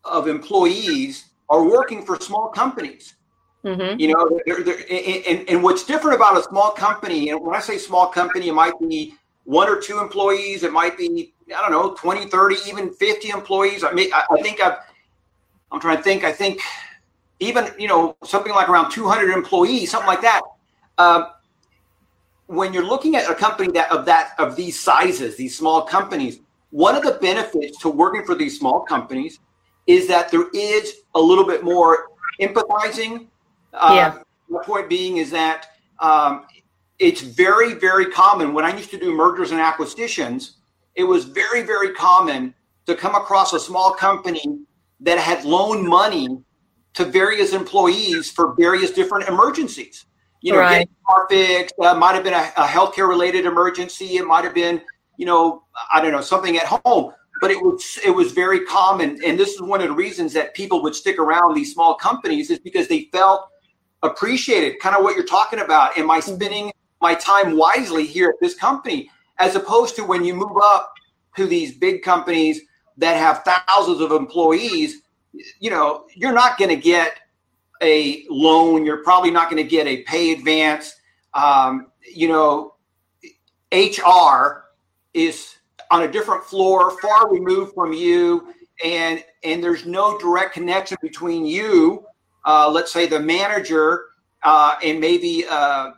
of 0.04 0.28
employees 0.28 1.30
are 1.48 1.64
working 1.64 2.04
for 2.04 2.18
small 2.20 2.48
companies. 2.48 3.14
Mm-hmm. 3.64 4.00
You 4.00 4.08
know, 4.12 4.40
they're, 4.44 4.62
they're, 4.62 4.78
and, 5.28 5.48
and 5.48 5.62
what's 5.62 5.84
different 5.84 6.16
about 6.16 6.36
a 6.36 6.42
small 6.42 6.72
company, 6.72 7.30
and 7.30 7.40
when 7.40 7.54
I 7.54 7.60
say 7.60 7.78
small 7.78 8.08
company, 8.08 8.48
it 8.48 8.54
might 8.54 8.72
be 8.80 9.14
one 9.44 9.68
or 9.68 9.80
two 9.80 10.00
employees, 10.00 10.62
it 10.62 10.72
might 10.72 10.96
be, 10.98 11.34
I 11.56 11.60
don't 11.60 11.70
know, 11.70 11.94
20, 11.94 12.26
30, 12.26 12.56
even 12.68 12.92
50 12.92 13.28
employees. 13.30 13.84
I 13.84 13.92
mean, 13.92 14.12
I, 14.12 14.24
I 14.30 14.42
think 14.42 14.60
I've, 14.60 14.78
I'm 15.72 15.80
trying 15.80 15.96
to 15.96 16.02
think, 16.02 16.22
I 16.24 16.32
think 16.32 16.60
even, 17.40 17.68
you 17.78 17.88
know, 17.88 18.16
something 18.22 18.52
like 18.52 18.68
around 18.68 18.90
200 18.90 19.30
employees, 19.30 19.90
something 19.90 20.06
like 20.06 20.20
that. 20.20 20.42
Um, 20.98 21.26
when 22.46 22.72
you're 22.72 22.86
looking 22.86 23.16
at 23.16 23.28
a 23.30 23.34
company 23.34 23.72
that 23.72 23.90
of 23.90 24.04
that 24.04 24.32
of 24.38 24.54
these 24.56 24.78
sizes, 24.78 25.36
these 25.36 25.56
small 25.56 25.82
companies, 25.82 26.40
one 26.70 26.94
of 26.94 27.02
the 27.02 27.18
benefits 27.20 27.78
to 27.78 27.88
working 27.88 28.24
for 28.24 28.34
these 28.34 28.58
small 28.58 28.80
companies 28.80 29.40
is 29.86 30.06
that 30.08 30.30
there 30.30 30.48
is 30.52 30.96
a 31.14 31.20
little 31.20 31.46
bit 31.46 31.64
more 31.64 32.08
empathizing 32.40 33.26
uh, 33.74 33.92
yeah. 33.94 34.22
My 34.48 34.62
point 34.62 34.88
being 34.88 35.16
is 35.16 35.30
that 35.30 35.68
um, 35.98 36.46
it's 36.98 37.22
very, 37.22 37.74
very 37.74 38.06
common. 38.06 38.52
When 38.52 38.64
I 38.64 38.76
used 38.76 38.90
to 38.90 38.98
do 38.98 39.14
mergers 39.14 39.50
and 39.50 39.60
acquisitions, 39.60 40.56
it 40.94 41.04
was 41.04 41.24
very, 41.24 41.62
very 41.62 41.94
common 41.94 42.54
to 42.86 42.94
come 42.94 43.14
across 43.14 43.52
a 43.52 43.60
small 43.60 43.94
company 43.94 44.60
that 45.02 45.18
had 45.18 45.44
loaned 45.44 45.86
money 45.86 46.28
to 46.94 47.04
various 47.04 47.52
employees 47.52 48.30
for 48.30 48.54
various 48.54 48.90
different 48.90 49.28
emergencies. 49.28 50.06
You 50.40 50.52
know, 50.52 50.58
right. 50.58 50.70
getting 50.70 50.88
car 51.06 51.26
fixed, 51.30 51.74
uh, 51.80 51.94
might 51.94 52.14
have 52.14 52.24
been 52.24 52.34
a, 52.34 52.52
a 52.56 52.66
healthcare 52.66 53.08
related 53.08 53.46
emergency. 53.46 54.16
It 54.16 54.26
might 54.26 54.44
have 54.44 54.54
been, 54.54 54.80
you 55.16 55.26
know, 55.26 55.64
I 55.92 56.00
don't 56.00 56.12
know, 56.12 56.20
something 56.20 56.56
at 56.56 56.66
home. 56.66 57.12
But 57.40 57.50
it 57.50 57.60
was 57.60 57.98
it 58.04 58.10
was 58.10 58.30
very 58.30 58.64
common, 58.66 59.18
and 59.24 59.38
this 59.38 59.54
is 59.54 59.60
one 59.60 59.80
of 59.80 59.88
the 59.88 59.94
reasons 59.94 60.32
that 60.34 60.54
people 60.54 60.80
would 60.84 60.94
stick 60.94 61.18
around 61.18 61.54
these 61.54 61.72
small 61.72 61.96
companies 61.96 62.50
is 62.50 62.60
because 62.60 62.86
they 62.86 63.08
felt 63.10 63.48
appreciated, 64.04 64.78
kind 64.78 64.94
of 64.94 65.02
what 65.02 65.16
you're 65.16 65.24
talking 65.24 65.58
about. 65.58 65.96
Am 65.98 66.08
I 66.08 66.20
mm-hmm. 66.20 66.36
spending 66.36 66.72
my 67.00 67.16
time 67.16 67.56
wisely 67.56 68.06
here 68.06 68.28
at 68.28 68.36
this 68.40 68.54
company? 68.54 69.10
As 69.38 69.56
opposed 69.56 69.96
to 69.96 70.04
when 70.04 70.24
you 70.24 70.34
move 70.34 70.56
up 70.62 70.92
to 71.36 71.46
these 71.46 71.76
big 71.76 72.02
companies 72.02 72.60
that 72.98 73.16
have 73.16 73.44
thousands 73.44 74.00
of 74.00 74.12
employees, 74.12 75.02
you 75.60 75.70
know, 75.70 76.06
you're 76.14 76.32
not 76.32 76.58
going 76.58 76.70
to 76.70 76.76
get 76.76 77.18
a 77.80 78.24
loan. 78.28 78.84
You're 78.84 79.02
probably 79.02 79.30
not 79.30 79.50
going 79.50 79.62
to 79.62 79.68
get 79.68 79.86
a 79.86 80.02
pay 80.02 80.32
advance. 80.32 80.94
Um, 81.34 81.88
you 82.02 82.28
know, 82.28 82.74
HR 83.72 84.64
is 85.14 85.56
on 85.90 86.02
a 86.02 86.10
different 86.10 86.44
floor, 86.44 86.98
far 87.00 87.32
removed 87.32 87.74
from 87.74 87.92
you, 87.92 88.52
and 88.84 89.24
and 89.44 89.62
there's 89.62 89.86
no 89.86 90.18
direct 90.18 90.54
connection 90.54 90.96
between 91.02 91.46
you 91.46 92.06
uh, 92.44 92.70
let's 92.70 92.92
say 92.92 93.06
the 93.06 93.20
manager 93.20 94.06
uh, 94.42 94.74
and 94.82 95.00
maybe 95.00 95.44
uh, 95.48 95.90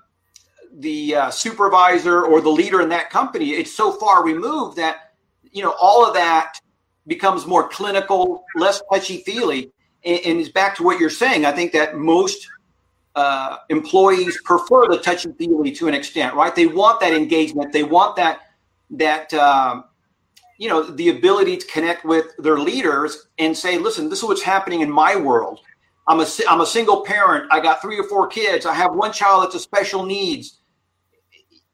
the 0.78 1.14
uh, 1.14 1.30
supervisor 1.30 2.24
or 2.24 2.40
the 2.40 2.50
leader 2.50 2.80
in 2.80 2.88
that 2.88 3.11
company 3.11 3.50
it's 3.50 3.72
so 3.72 3.92
far 3.92 4.24
removed 4.24 4.76
that 4.76 5.12
you 5.52 5.62
know 5.62 5.74
all 5.80 6.07
of 6.07 6.14
that 6.14 6.59
becomes 7.07 7.47
more 7.47 7.69
clinical 7.69 8.45
less 8.57 8.83
touchy 8.93 9.19
feely 9.23 9.71
and, 10.05 10.21
and 10.25 10.40
is 10.40 10.49
back 10.49 10.77
to 10.77 10.83
what 10.83 10.99
you're 10.99 11.11
saying 11.11 11.45
i 11.45 11.53
think 11.53 11.73
that 11.73 11.97
most 11.97 12.49
uh, 13.17 13.59
employees 13.69 14.40
prefer 14.43 14.88
the 14.88 14.99
touchy 14.99 15.31
feely 15.38 15.71
to 15.71 15.87
an 15.87 15.95
extent 15.95 16.35
right 16.35 16.57
they 16.57 16.67
want 16.67 16.99
that 17.01 17.12
engagement 17.12 17.73
they 17.73 17.85
want 17.85 18.17
that 18.17 18.40
that 18.90 19.33
um, 19.35 19.85
you 20.59 20.69
know 20.69 20.83
the 20.83 21.11
ability 21.11 21.57
to 21.57 21.67
connect 21.69 22.05
with 22.05 22.35
their 22.38 22.59
leaders 22.59 23.29
and 23.38 23.57
say 23.57 23.79
listen 23.79 24.09
this 24.09 24.19
is 24.19 24.25
what's 24.25 24.43
happening 24.43 24.81
in 24.81 24.90
my 24.90 25.14
world 25.14 25.61
I'm 26.07 26.21
a 26.21 26.27
I'm 26.49 26.61
a 26.61 26.67
single 26.67 27.03
parent. 27.03 27.47
I 27.51 27.61
got 27.61 27.81
three 27.81 27.99
or 27.99 28.05
four 28.05 28.27
kids. 28.27 28.67
I 28.67 28.75
have 28.75 28.95
one 28.95 29.12
child 29.12 29.45
that's 29.45 29.55
a 29.55 29.61
special 29.61 30.05
needs. 30.05 30.61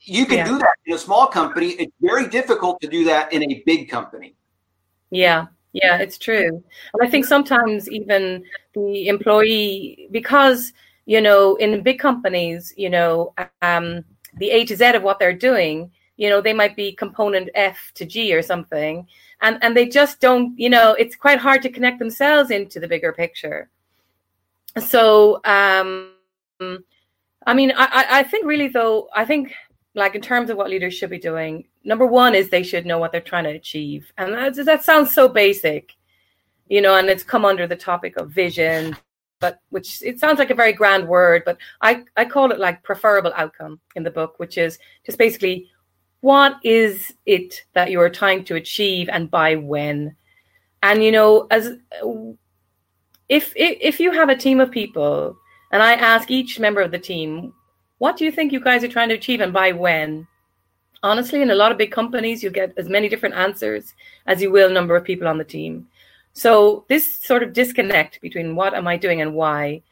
You 0.00 0.24
can 0.24 0.38
yeah. 0.38 0.44
do 0.44 0.58
that 0.58 0.74
in 0.86 0.94
a 0.94 0.98
small 0.98 1.26
company. 1.26 1.70
It's 1.70 1.92
very 2.00 2.28
difficult 2.28 2.80
to 2.80 2.88
do 2.88 3.04
that 3.04 3.32
in 3.32 3.42
a 3.42 3.62
big 3.66 3.90
company. 3.90 4.34
Yeah, 5.10 5.46
yeah, 5.72 5.98
it's 5.98 6.18
true. 6.18 6.48
And 6.94 7.02
I 7.02 7.08
think 7.10 7.24
sometimes 7.26 7.88
even 7.90 8.44
the 8.74 9.08
employee, 9.08 10.08
because 10.10 10.72
you 11.06 11.20
know, 11.20 11.56
in 11.56 11.82
big 11.82 11.98
companies, 11.98 12.72
you 12.76 12.88
know, 12.90 13.34
um, 13.62 14.04
the 14.36 14.50
A 14.50 14.64
to 14.66 14.76
Z 14.76 14.84
of 14.94 15.02
what 15.02 15.18
they're 15.18 15.32
doing, 15.34 15.90
you 16.16 16.28
know, 16.28 16.40
they 16.40 16.52
might 16.52 16.76
be 16.76 16.92
component 16.92 17.48
F 17.54 17.90
to 17.94 18.04
G 18.06 18.32
or 18.34 18.42
something, 18.42 19.06
and 19.40 19.58
and 19.62 19.76
they 19.76 19.88
just 19.88 20.20
don't, 20.20 20.56
you 20.58 20.70
know, 20.70 20.92
it's 20.94 21.16
quite 21.16 21.38
hard 21.38 21.62
to 21.62 21.70
connect 21.70 21.98
themselves 21.98 22.50
into 22.50 22.78
the 22.80 22.88
bigger 22.88 23.12
picture 23.12 23.70
so 24.78 25.40
um, 25.44 26.12
I 27.46 27.54
mean, 27.54 27.72
I, 27.76 28.06
I 28.10 28.22
think 28.24 28.46
really 28.46 28.68
though, 28.68 29.08
I 29.14 29.24
think 29.24 29.52
like 29.94 30.14
in 30.14 30.20
terms 30.20 30.50
of 30.50 30.56
what 30.56 30.70
leaders 30.70 30.94
should 30.94 31.10
be 31.10 31.18
doing, 31.18 31.64
number 31.84 32.06
one 32.06 32.34
is 32.34 32.48
they 32.48 32.62
should 32.62 32.86
know 32.86 32.98
what 32.98 33.12
they're 33.12 33.20
trying 33.20 33.44
to 33.44 33.50
achieve, 33.50 34.12
and 34.18 34.32
that 34.34 34.54
that 34.64 34.84
sounds 34.84 35.14
so 35.14 35.28
basic, 35.28 35.94
you 36.68 36.80
know, 36.80 36.96
and 36.96 37.08
it's 37.08 37.22
come 37.22 37.44
under 37.44 37.66
the 37.66 37.76
topic 37.76 38.16
of 38.16 38.30
vision, 38.30 38.96
but 39.40 39.60
which 39.70 40.02
it 40.02 40.20
sounds 40.20 40.38
like 40.38 40.50
a 40.50 40.54
very 40.54 40.72
grand 40.72 41.08
word, 41.08 41.42
but 41.44 41.58
I 41.80 42.04
I 42.16 42.24
call 42.24 42.52
it 42.52 42.60
like 42.60 42.82
preferable 42.82 43.32
outcome 43.36 43.80
in 43.96 44.02
the 44.02 44.10
book, 44.10 44.38
which 44.38 44.58
is 44.58 44.78
just 45.04 45.18
basically 45.18 45.68
what 46.20 46.56
is 46.62 47.14
it 47.24 47.64
that 47.72 47.90
you 47.90 48.00
are 48.00 48.10
trying 48.10 48.44
to 48.44 48.56
achieve 48.56 49.08
and 49.08 49.30
by 49.30 49.56
when, 49.56 50.14
and 50.82 51.02
you 51.02 51.10
know 51.10 51.46
as 51.50 51.72
if, 53.28 53.52
if 53.56 53.78
if 53.80 54.00
you 54.00 54.10
have 54.12 54.28
a 54.28 54.36
team 54.36 54.60
of 54.60 54.70
people 54.70 55.36
and 55.72 55.82
I 55.82 55.94
ask 55.94 56.30
each 56.30 56.58
member 56.58 56.80
of 56.82 56.90
the 56.90 56.98
team, 56.98 57.54
what 57.98 58.16
do 58.16 58.24
you 58.24 58.32
think 58.32 58.52
you 58.52 58.60
guys 58.60 58.84
are 58.84 58.88
trying 58.88 59.08
to 59.08 59.14
achieve 59.14 59.40
and 59.40 59.52
by 59.52 59.72
when? 59.72 60.26
Honestly, 61.02 61.40
in 61.40 61.50
a 61.50 61.54
lot 61.54 61.72
of 61.72 61.78
big 61.78 61.90
companies, 61.90 62.42
you 62.42 62.50
get 62.50 62.74
as 62.76 62.88
many 62.88 63.08
different 63.08 63.34
answers 63.34 63.94
as 64.26 64.42
you 64.42 64.50
will 64.50 64.70
number 64.70 64.96
of 64.96 65.04
people 65.04 65.26
on 65.26 65.38
the 65.38 65.44
team. 65.44 65.88
So 66.32 66.84
this 66.88 67.16
sort 67.16 67.42
of 67.42 67.52
disconnect 67.52 68.20
between 68.20 68.54
what 68.54 68.74
am 68.74 68.86
I 68.86 68.96
doing 68.96 69.20
and 69.20 69.34
why, 69.34 69.82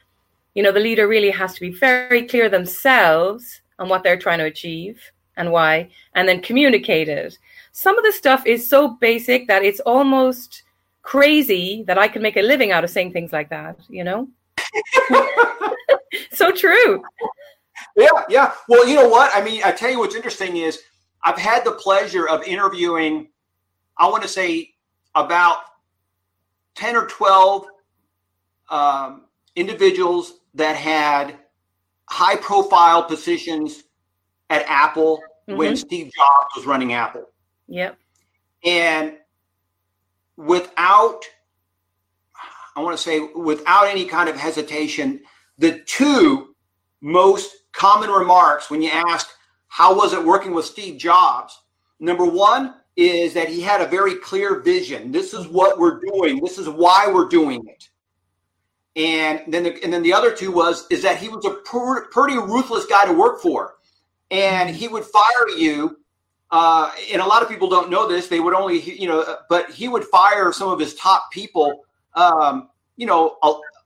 you 0.54 0.62
know, 0.62 0.72
the 0.72 0.80
leader 0.80 1.08
really 1.08 1.30
has 1.30 1.54
to 1.54 1.60
be 1.60 1.70
very 1.70 2.26
clear 2.26 2.48
themselves 2.48 3.60
on 3.78 3.88
what 3.88 4.02
they're 4.02 4.18
trying 4.18 4.38
to 4.38 4.44
achieve 4.44 5.00
and 5.36 5.52
why, 5.52 5.88
and 6.14 6.28
then 6.28 6.42
communicate 6.42 7.08
it. 7.08 7.38
Some 7.72 7.96
of 7.96 8.04
the 8.04 8.12
stuff 8.12 8.44
is 8.44 8.68
so 8.68 8.88
basic 8.88 9.46
that 9.46 9.62
it's 9.62 9.80
almost 9.80 10.64
crazy 11.02 11.84
that 11.86 11.96
I 11.96 12.08
can 12.08 12.22
make 12.22 12.36
a 12.36 12.42
living 12.42 12.72
out 12.72 12.84
of 12.84 12.90
saying 12.90 13.12
things 13.12 13.32
like 13.32 13.48
that, 13.50 13.78
you 13.88 14.04
know? 14.04 14.28
so 16.32 16.50
true. 16.52 17.02
yeah, 17.96 18.24
yeah. 18.28 18.52
Well, 18.68 18.86
you 18.86 18.96
know 18.96 19.08
what? 19.08 19.30
I 19.34 19.42
mean, 19.42 19.62
I 19.64 19.72
tell 19.72 19.90
you 19.90 20.00
what's 20.00 20.16
interesting 20.16 20.56
is 20.56 20.82
I've 21.22 21.38
had 21.38 21.64
the 21.64 21.72
pleasure 21.72 22.28
of 22.28 22.44
interviewing, 22.44 23.28
I 23.96 24.09
want 24.09 24.22
to 24.22 24.28
say 24.28 24.70
about 25.14 25.59
10 26.76 26.96
or 26.96 27.07
12 27.07 27.66
um, 28.70 29.24
individuals 29.57 30.35
that 30.54 30.76
had 30.76 31.37
high 32.07 32.37
profile 32.37 33.02
positions 33.02 33.83
at 34.50 34.64
Apple 34.66 35.20
mm-hmm. 35.48 35.59
when 35.59 35.76
Steve 35.76 36.12
Jobs 36.14 36.48
was 36.57 36.66
running 36.66 36.92
Apple. 36.92 37.24
Yep. 37.68 37.98
And 38.64 39.16
without, 40.37 41.24
I 42.76 42.81
want 42.81 42.96
to 42.96 43.02
say, 43.02 43.20
without 43.20 43.88
any 43.88 44.04
kind 44.04 44.28
of 44.28 44.37
hesitation, 44.37 45.20
the 45.59 45.81
two 45.81 46.54
most 47.00 47.54
common 47.72 48.11
remarks 48.11 48.70
when 48.70 48.83
you 48.83 48.90
ask, 48.90 49.28
how 49.68 49.94
was 49.94 50.12
it 50.12 50.24
working 50.24 50.52
with 50.52 50.64
Steve 50.64 50.98
Jobs? 50.98 51.61
Number 52.00 52.24
one 52.24 52.74
is 52.96 53.35
that 53.35 53.48
he 53.48 53.61
had 53.61 53.81
a 53.81 53.87
very 53.87 54.16
clear 54.16 54.61
vision. 54.61 55.12
This 55.12 55.33
is 55.33 55.46
what 55.46 55.78
we're 55.78 56.00
doing. 56.00 56.40
This 56.42 56.59
is 56.59 56.68
why 56.68 57.11
we're 57.12 57.28
doing 57.28 57.66
it. 57.68 57.88
And 58.96 59.52
then, 59.52 59.62
the, 59.62 59.85
and 59.85 59.92
then 59.92 60.02
the 60.02 60.12
other 60.12 60.35
two 60.35 60.50
was 60.50 60.87
is 60.90 61.02
that 61.02 61.18
he 61.18 61.28
was 61.28 61.44
a 61.44 61.50
per, 61.64 62.07
pretty 62.09 62.37
ruthless 62.37 62.87
guy 62.87 63.07
to 63.07 63.12
work 63.12 63.40
for, 63.40 63.76
and 64.33 64.68
he 64.68 64.88
would 64.88 65.04
fire 65.04 65.48
you. 65.57 65.98
Uh, 66.50 66.90
and 67.12 67.22
a 67.22 67.26
lot 67.26 67.42
of 67.42 67.48
people 67.48 67.68
don't 67.68 67.90
know 67.90 68.09
this. 68.09 68.26
They 68.26 68.40
would 68.40 68.54
only, 68.54 68.81
you 68.81 69.07
know, 69.07 69.37
but 69.48 69.70
he 69.70 69.87
would 69.87 70.04
fire 70.04 70.50
some 70.50 70.70
of 70.70 70.81
his 70.81 70.94
top 70.94 71.31
people, 71.31 71.85
um, 72.14 72.70
you 72.96 73.07
know, 73.07 73.37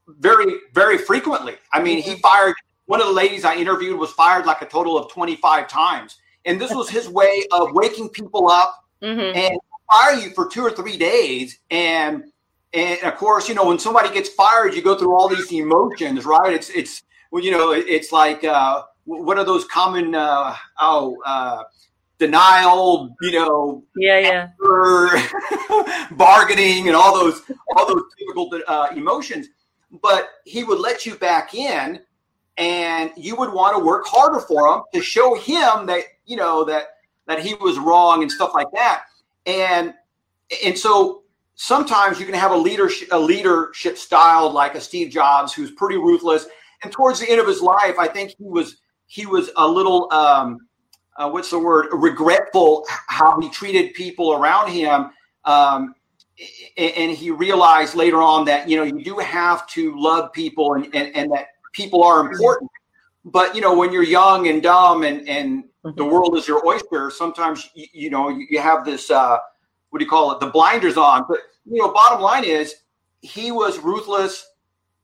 very, 0.07 0.55
very 0.73 0.97
frequently. 0.97 1.57
I 1.73 1.83
mean, 1.83 2.03
he 2.03 2.15
fired 2.17 2.55
one 2.87 3.01
of 3.01 3.07
the 3.07 3.13
ladies 3.13 3.45
I 3.45 3.57
interviewed 3.57 3.99
was 3.99 4.13
fired 4.13 4.47
like 4.47 4.63
a 4.63 4.67
total 4.67 4.99
of 4.99 5.11
25 5.11 5.69
times. 5.69 6.19
And 6.45 6.61
this 6.61 6.75
was 6.75 6.89
his 6.89 7.09
way 7.09 7.45
of 7.53 7.73
waking 7.73 8.09
people 8.11 8.49
up 8.49 8.85
mm-hmm. 9.01 9.37
and 9.37 9.59
fire 9.91 10.15
you 10.15 10.31
for 10.31 10.49
two 10.49 10.63
or 10.63 10.71
three 10.71 10.97
days. 10.97 11.59
And 11.71 12.25
and 12.75 13.03
of 13.03 13.17
course, 13.17 13.49
you 13.49 13.55
know, 13.55 13.67
when 13.67 13.79
somebody 13.79 14.13
gets 14.13 14.31
fired, 14.31 14.75
you 14.75 14.83
go 14.83 14.97
through 14.97 15.15
all 15.15 15.29
these 15.29 15.53
emotions, 15.53 16.25
right? 16.25 16.53
It's 16.53 16.71
it's 16.71 17.03
well, 17.31 17.45
you 17.45 17.51
know, 17.51 17.73
it's 17.73 18.13
like 18.13 18.45
uh, 18.45 18.83
what 19.05 19.39
are 19.39 19.45
those 19.45 19.65
common 19.67 20.15
uh, 20.15 20.57
oh 20.79 21.17
uh, 21.25 21.65
denial, 22.19 23.15
you 23.21 23.33
know, 23.33 23.85
yeah, 23.97 24.19
yeah, 24.19 26.07
bargaining, 26.13 26.89
and 26.89 26.97
all 26.97 27.15
those 27.15 27.43
all 27.77 27.87
those 27.87 28.05
typical 28.19 28.51
uh, 28.67 28.89
emotions. 28.97 29.49
But 30.03 30.31
he 30.45 30.65
would 30.65 30.79
let 30.79 31.05
you 31.05 31.17
back 31.17 31.55
in, 31.55 32.01
and 32.59 33.11
you 33.17 33.37
would 33.37 33.53
want 33.53 33.77
to 33.77 33.83
work 33.83 34.07
harder 34.07 34.41
for 34.41 34.67
him 34.69 34.83
to 34.93 35.01
show 35.01 35.35
him 35.35 35.87
that 35.87 36.05
you 36.27 36.37
know 36.37 36.65
that 36.65 36.85
that 37.27 37.41
he 37.41 37.55
was 37.55 37.79
wrong 37.79 38.23
and 38.23 38.31
stuff 38.31 38.53
like 38.55 38.67
that. 38.75 39.05
And 39.47 39.95
and 40.65 40.79
so 40.79 41.23
sometimes 41.55 42.19
you 42.19 42.27
can 42.27 42.35
have 42.35 42.51
a 42.51 42.57
leadership 42.57 43.09
a 43.13 43.19
leadership 43.19 43.97
style 43.97 44.51
like 44.51 44.75
a 44.75 44.81
Steve 44.81 45.11
Jobs 45.11 45.53
who's 45.53 45.71
pretty 45.73 45.97
ruthless. 45.97 46.47
And 46.83 46.91
towards 46.91 47.21
the 47.21 47.31
end 47.31 47.41
of 47.41 47.47
his 47.47 47.63
life, 47.63 47.95
I 47.99 48.09
think 48.09 48.35
he 48.37 48.45
was 48.45 48.77
he 49.07 49.27
was 49.27 49.51
a 49.57 49.67
little 49.67 50.13
um, 50.13 50.59
uh, 51.17 51.31
what's 51.31 51.51
the 51.51 51.59
word 51.59 51.89
regretful 51.93 52.85
how 52.89 53.41
he 53.41 53.49
treated 53.51 53.95
people 53.95 54.33
around 54.35 54.71
him. 54.71 55.11
Um, 55.45 55.95
and 56.77 57.13
he 57.13 57.31
realized 57.31 57.95
later 57.95 58.21
on 58.21 58.45
that 58.47 58.69
you 58.69 58.77
know 58.77 58.83
you 58.83 59.03
do 59.05 59.19
have 59.19 59.67
to 59.69 59.99
love 59.99 60.33
people 60.33 60.75
and, 60.75 60.87
and, 60.95 61.15
and 61.15 61.33
that 61.33 61.49
people 61.73 62.03
are 62.05 62.21
important. 62.21 62.71
But 63.25 63.55
you 63.55 63.61
know, 63.61 63.77
when 63.77 63.93
you're 63.93 64.03
young 64.03 64.49
and 64.49 64.63
dumb 64.63 65.05
and 65.05 65.29
and 65.29 65.65
mm-hmm. 65.85 65.97
the 65.97 66.05
world 66.05 66.37
is 66.37 66.49
your 66.49 66.67
oyster, 66.67 67.11
sometimes 67.11 67.71
you, 67.75 67.87
you 67.93 68.11
know 68.11 68.29
you, 68.29 68.61
have 68.61 68.85
this 68.85 69.11
uh, 69.11 69.39
what 69.91 69.99
do 69.99 70.05
you 70.05 70.11
call 70.11 70.33
it? 70.33 70.41
The 70.41 70.49
blinders 70.49 70.97
on. 70.97 71.25
But 71.29 71.39
you 71.65 71.79
know, 71.81 71.93
bottom 71.93 72.21
line 72.21 72.45
is 72.45 72.75
he 73.21 73.53
was 73.53 73.79
ruthless, 73.79 74.47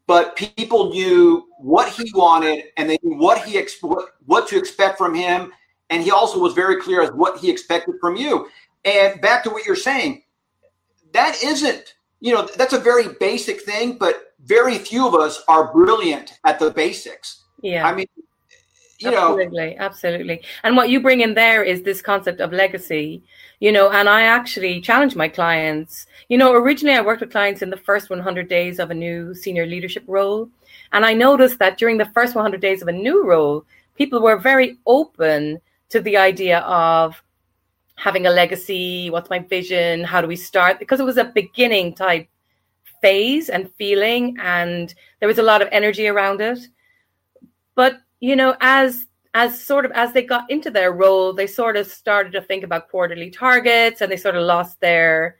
but 0.07 0.35
people 0.37 0.91
knew 0.91 1.47
what 1.59 1.89
he 1.89 2.11
wanted 2.15 2.65
and 2.77 2.91
they 2.91 2.99
knew 3.03 3.17
what 3.17 3.45
he 3.45 3.59
ex- 3.59 3.81
what 3.81 4.49
to 4.49 4.59
expect 4.59 4.99
from 4.99 5.15
him, 5.15 5.53
and 5.91 6.03
he 6.03 6.11
also 6.11 6.39
was 6.39 6.55
very 6.55 6.81
clear 6.81 7.03
as 7.03 7.11
what 7.11 7.39
he 7.39 7.51
expected 7.51 7.95
from 8.01 8.17
you. 8.17 8.49
And 8.85 9.21
back 9.21 9.45
to 9.45 9.51
what 9.51 9.65
you're 9.65 9.77
saying, 9.77 10.23
that 11.13 11.43
isn't 11.43 11.95
you 12.21 12.35
know 12.35 12.49
that's 12.57 12.73
a 12.73 12.79
very 12.79 13.09
basic 13.21 13.63
thing, 13.63 13.97
but 13.99 14.35
very 14.45 14.79
few 14.79 15.07
of 15.07 15.15
us 15.15 15.43
are 15.49 15.73
brilliant 15.73 16.39
at 16.45 16.59
the 16.59 16.71
basics. 16.71 17.45
Yeah. 17.63 17.87
I 17.87 17.95
mean, 17.95 18.07
you 18.99 19.15
absolutely, 19.15 19.75
know. 19.75 19.77
absolutely. 19.79 20.43
And 20.65 20.77
what 20.77 20.89
you 20.89 21.01
bring 21.01 21.21
in 21.21 21.35
there 21.35 21.63
is 21.63 21.83
this 21.83 22.03
concept 22.03 22.41
of 22.41 22.53
legacy, 22.53 23.23
you 23.61 23.71
know, 23.71 23.91
and 23.91 24.09
I 24.09 24.23
actually 24.23 24.81
challenge 24.81 25.15
my 25.15 25.29
clients. 25.29 26.07
You 26.29 26.39
know, 26.39 26.53
originally 26.53 26.97
I 26.97 27.01
worked 27.01 27.21
with 27.21 27.31
clients 27.31 27.63
in 27.63 27.71
the 27.71 27.77
first 27.77 28.11
100 28.11 28.49
days 28.49 28.79
of 28.79 28.91
a 28.91 28.95
new 28.95 29.35
senior 29.35 29.67
leadership 29.67 30.05
role. 30.07 30.49
And 30.93 31.05
I 31.05 31.15
noticed 31.15 31.59
that 31.59 31.79
during 31.79 31.99
the 31.99 32.07
first 32.07 32.35
100 32.35 32.61
days 32.61 32.83
of 32.83 32.89
a 32.89 32.93
new 32.93 33.25
role, 33.25 33.65
people 33.95 34.21
were 34.21 34.37
very 34.37 34.79
open 34.87 35.61
to 35.91 36.01
the 36.01 36.17
idea 36.17 36.61
of 36.61 37.23
having 37.99 38.27
a 38.27 38.31
legacy. 38.31 39.11
What's 39.11 39.29
my 39.29 39.41
vision? 39.41 40.05
How 40.05 40.21
do 40.21 40.29
we 40.29 40.37
start? 40.37 40.79
Because 40.79 41.01
it 41.01 41.05
was 41.05 41.19
a 41.19 41.25
beginning 41.25 41.95
type 41.95 42.29
phase 43.01 43.49
and 43.49 43.73
feeling 43.75 44.37
and 44.41 44.95
there 45.21 45.29
was 45.29 45.39
a 45.39 45.43
lot 45.43 45.63
of 45.63 45.69
energy 45.71 46.07
around 46.07 46.41
it 46.41 46.59
but 47.75 48.01
you 48.21 48.35
know 48.35 48.57
as 48.61 49.07
as 49.35 49.61
sort 49.61 49.85
of 49.85 49.93
as 49.93 50.13
they 50.13 50.23
got 50.23 50.51
into 50.51 50.71
their 50.71 50.93
role 50.93 51.33
they 51.33 51.47
sort 51.47 51.77
of 51.77 51.87
started 51.87 52.33
to 52.33 52.43
think 52.43 52.65
about 52.65 52.89
quarterly 52.89 53.31
targets 53.31 54.01
and 54.01 54.11
they 54.11 54.17
sort 54.17 54.37
of 54.37 54.43
lost 54.43 54.81
their 54.81 55.37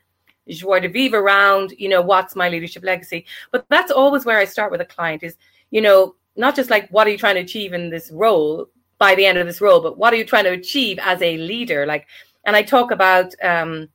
joie 0.47 0.79
de 0.79 0.87
vivre 0.87 1.19
around 1.19 1.71
you 1.77 1.89
know 1.89 2.01
what's 2.01 2.35
my 2.35 2.49
leadership 2.49 2.83
legacy 2.83 3.25
but 3.51 3.65
that's 3.69 3.91
always 3.91 4.25
where 4.25 4.39
i 4.39 4.45
start 4.45 4.71
with 4.71 4.81
a 4.81 4.85
client 4.85 5.21
is 5.21 5.35
you 5.71 5.81
know 5.81 6.15
not 6.37 6.55
just 6.55 6.69
like 6.69 6.89
what 6.89 7.05
are 7.05 7.11
you 7.11 7.17
trying 7.17 7.35
to 7.35 7.41
achieve 7.41 7.73
in 7.73 7.89
this 7.89 8.09
role 8.11 8.67
by 8.99 9.15
the 9.15 9.25
end 9.25 9.37
of 9.37 9.45
this 9.45 9.61
role 9.61 9.81
but 9.81 9.97
what 9.97 10.13
are 10.13 10.17
you 10.17 10.25
trying 10.25 10.45
to 10.45 10.51
achieve 10.51 10.97
as 10.99 11.21
a 11.21 11.37
leader 11.37 11.85
like 11.85 12.07
and 12.45 12.55
i 12.55 12.61
talk 12.61 12.91
about 12.91 13.33
um 13.43 13.87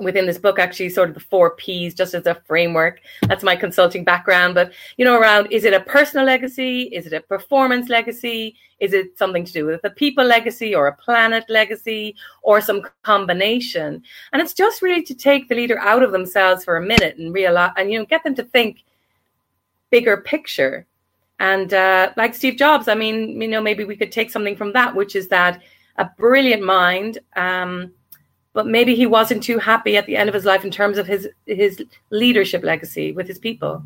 within 0.00 0.26
this 0.26 0.38
book 0.38 0.58
actually 0.58 0.88
sort 0.88 1.08
of 1.08 1.14
the 1.14 1.20
four 1.20 1.54
p's 1.56 1.94
just 1.94 2.14
as 2.14 2.26
a 2.26 2.34
framework. 2.46 3.00
That's 3.22 3.44
my 3.44 3.56
consulting 3.56 4.04
background. 4.04 4.54
But 4.54 4.72
you 4.96 5.04
know 5.04 5.18
around 5.18 5.48
is 5.50 5.64
it 5.64 5.72
a 5.72 5.80
personal 5.80 6.26
legacy? 6.26 6.84
Is 6.84 7.06
it 7.06 7.12
a 7.12 7.20
performance 7.20 7.88
legacy? 7.88 8.56
Is 8.80 8.92
it 8.92 9.16
something 9.16 9.44
to 9.44 9.52
do 9.52 9.66
with 9.66 9.84
a 9.84 9.90
people 9.90 10.24
legacy 10.24 10.74
or 10.74 10.88
a 10.88 10.96
planet 10.96 11.44
legacy 11.48 12.16
or 12.42 12.60
some 12.60 12.82
combination? 13.02 14.02
And 14.32 14.42
it's 14.42 14.54
just 14.54 14.82
really 14.82 15.02
to 15.02 15.14
take 15.14 15.48
the 15.48 15.54
leader 15.54 15.78
out 15.78 16.02
of 16.02 16.12
themselves 16.12 16.64
for 16.64 16.76
a 16.76 16.82
minute 16.82 17.16
and 17.18 17.32
realize 17.32 17.72
and 17.76 17.90
you 17.90 17.98
know 17.98 18.06
get 18.06 18.24
them 18.24 18.34
to 18.36 18.44
think 18.44 18.84
bigger 19.90 20.18
picture. 20.18 20.86
And 21.40 21.74
uh, 21.74 22.12
like 22.16 22.32
steve 22.32 22.56
jobs 22.56 22.86
i 22.86 22.94
mean 22.94 23.42
you 23.42 23.48
know 23.48 23.60
maybe 23.60 23.84
we 23.84 23.96
could 23.96 24.12
take 24.12 24.30
something 24.30 24.56
from 24.56 24.72
that 24.72 24.94
which 24.94 25.16
is 25.16 25.26
that 25.28 25.60
a 25.96 26.10
brilliant 26.18 26.62
mind 26.62 27.18
um, 27.36 27.92
but 28.54 28.68
maybe 28.68 28.94
he 28.94 29.04
wasn't 29.04 29.42
too 29.42 29.58
happy 29.58 29.96
at 29.96 30.06
the 30.06 30.16
end 30.16 30.28
of 30.28 30.34
his 30.34 30.44
life 30.46 30.64
in 30.64 30.70
terms 30.70 30.96
of 30.96 31.06
his 31.06 31.28
his 31.44 31.84
leadership 32.10 32.62
legacy 32.62 33.12
with 33.12 33.26
his 33.26 33.38
people. 33.38 33.82